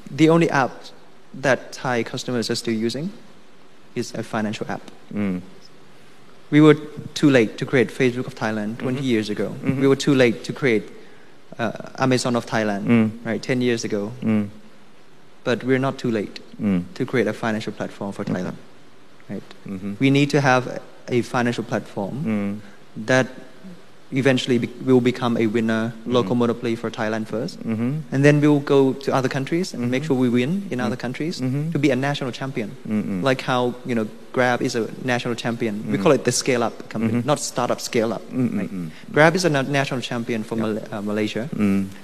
[0.09, 0.71] The only app
[1.41, 3.11] that Thai customers are still using
[3.93, 4.81] is a financial app.
[6.51, 6.75] We were
[7.13, 9.03] too late to create Facebook of Thailand 20 Mhm.
[9.03, 9.55] years ago.
[9.63, 9.79] Mhm.
[9.81, 10.83] We were too late to create
[11.57, 13.11] uh, Amazon of Thailand, Mm.
[13.23, 13.41] right?
[13.41, 14.11] 10 years ago.
[14.21, 14.49] Mm.
[15.45, 16.83] But we're not too late Mm.
[16.95, 18.25] to create a financial platform for.
[18.25, 18.55] Thailand,
[19.29, 19.43] right?
[19.65, 19.95] Mhm.
[19.99, 22.59] We need to have a financial platform Mm.
[23.05, 23.27] that
[24.11, 26.39] eventually be- will become a winner, local Mhm.
[26.39, 27.59] monopoly for Thailand first.
[27.67, 28.01] Mhm.
[28.11, 30.07] And then we'll go to other countries and make Mhm.
[30.07, 30.99] sure we win in other Mhm.
[30.99, 31.71] countries Mhm.
[31.73, 32.69] to be a national champion.
[32.87, 33.23] Mhm.
[33.23, 35.83] Like how, you know, Grab is a national champion.
[35.89, 38.21] We call it the scale up company, not startup scale up.
[38.31, 38.69] Right?
[39.11, 41.49] Grab is a na- national champion for Mal- uh, Malaysia.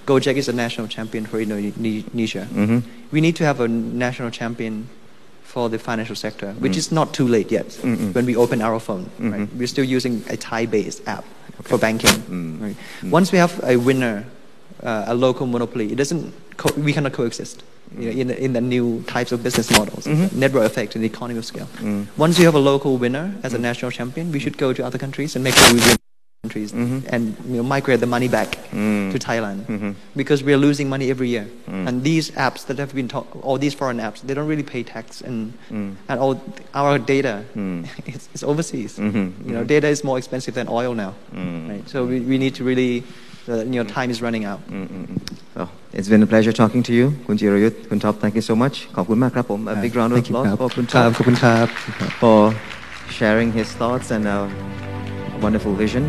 [0.08, 2.48] Gojek is a national champion for Indonesia.
[3.12, 4.88] We need to have a national champion
[5.44, 6.78] for the financial sector, which Mm.
[6.78, 8.14] is not too late yet Mm-mm.
[8.16, 9.08] when we open our phone.
[9.20, 9.50] Right?
[9.58, 11.26] We're still using a Thai-based app
[11.64, 12.10] for banking.
[12.30, 12.62] Mm.
[12.62, 12.76] Right?
[13.02, 13.10] Mm.
[13.12, 14.26] Once we have a winner,
[14.84, 16.34] uh, a local monopoly, it doesn't.
[16.58, 17.64] Co- we cannot coexist.
[17.98, 20.32] You know, in, the, in the new types of business models, Mhm.
[20.34, 21.68] network effect and the economy of scale.
[21.82, 22.08] Mm.
[22.16, 24.98] Once you have a local winner as a national champion, we should go to other
[24.98, 25.98] countries and make sure we win
[26.45, 26.99] countries Mhm.
[27.15, 29.11] and you know, migrate the money back Mm.
[29.13, 29.91] to Thailand Mhm.
[30.21, 31.47] because we are losing money every year.
[31.69, 31.85] Mm.
[31.89, 34.83] And these apps that have been taught, all these foreign apps, they don't really pay
[34.95, 35.37] tax and
[35.77, 35.91] Mm.
[36.11, 36.33] and all
[36.81, 37.35] our data
[37.65, 37.79] Mm.
[38.15, 38.93] is, is overseas.
[39.09, 39.25] Mhm.
[39.47, 39.73] You know, Mhm.
[39.75, 41.13] data is more expensive than oil now.
[41.35, 41.69] Mm.
[41.71, 41.85] Right?
[41.93, 42.93] So we, we need to really,
[43.53, 44.61] uh, you know, time is running out.
[44.71, 45.19] Mm, mm, mm.
[45.57, 45.63] So,
[45.99, 49.93] it's been a pleasure talking to you คุณจิรยุทธคุณท็อป thank you so much ขอบคุณมากครับผม a big
[49.99, 51.67] round of Thank you applause ครับ for คุณ ค ท็อ รับ ป ขอบคุณครับ
[52.23, 52.39] for
[53.19, 54.37] sharing his thoughts and uh,
[55.45, 56.05] wonderful vision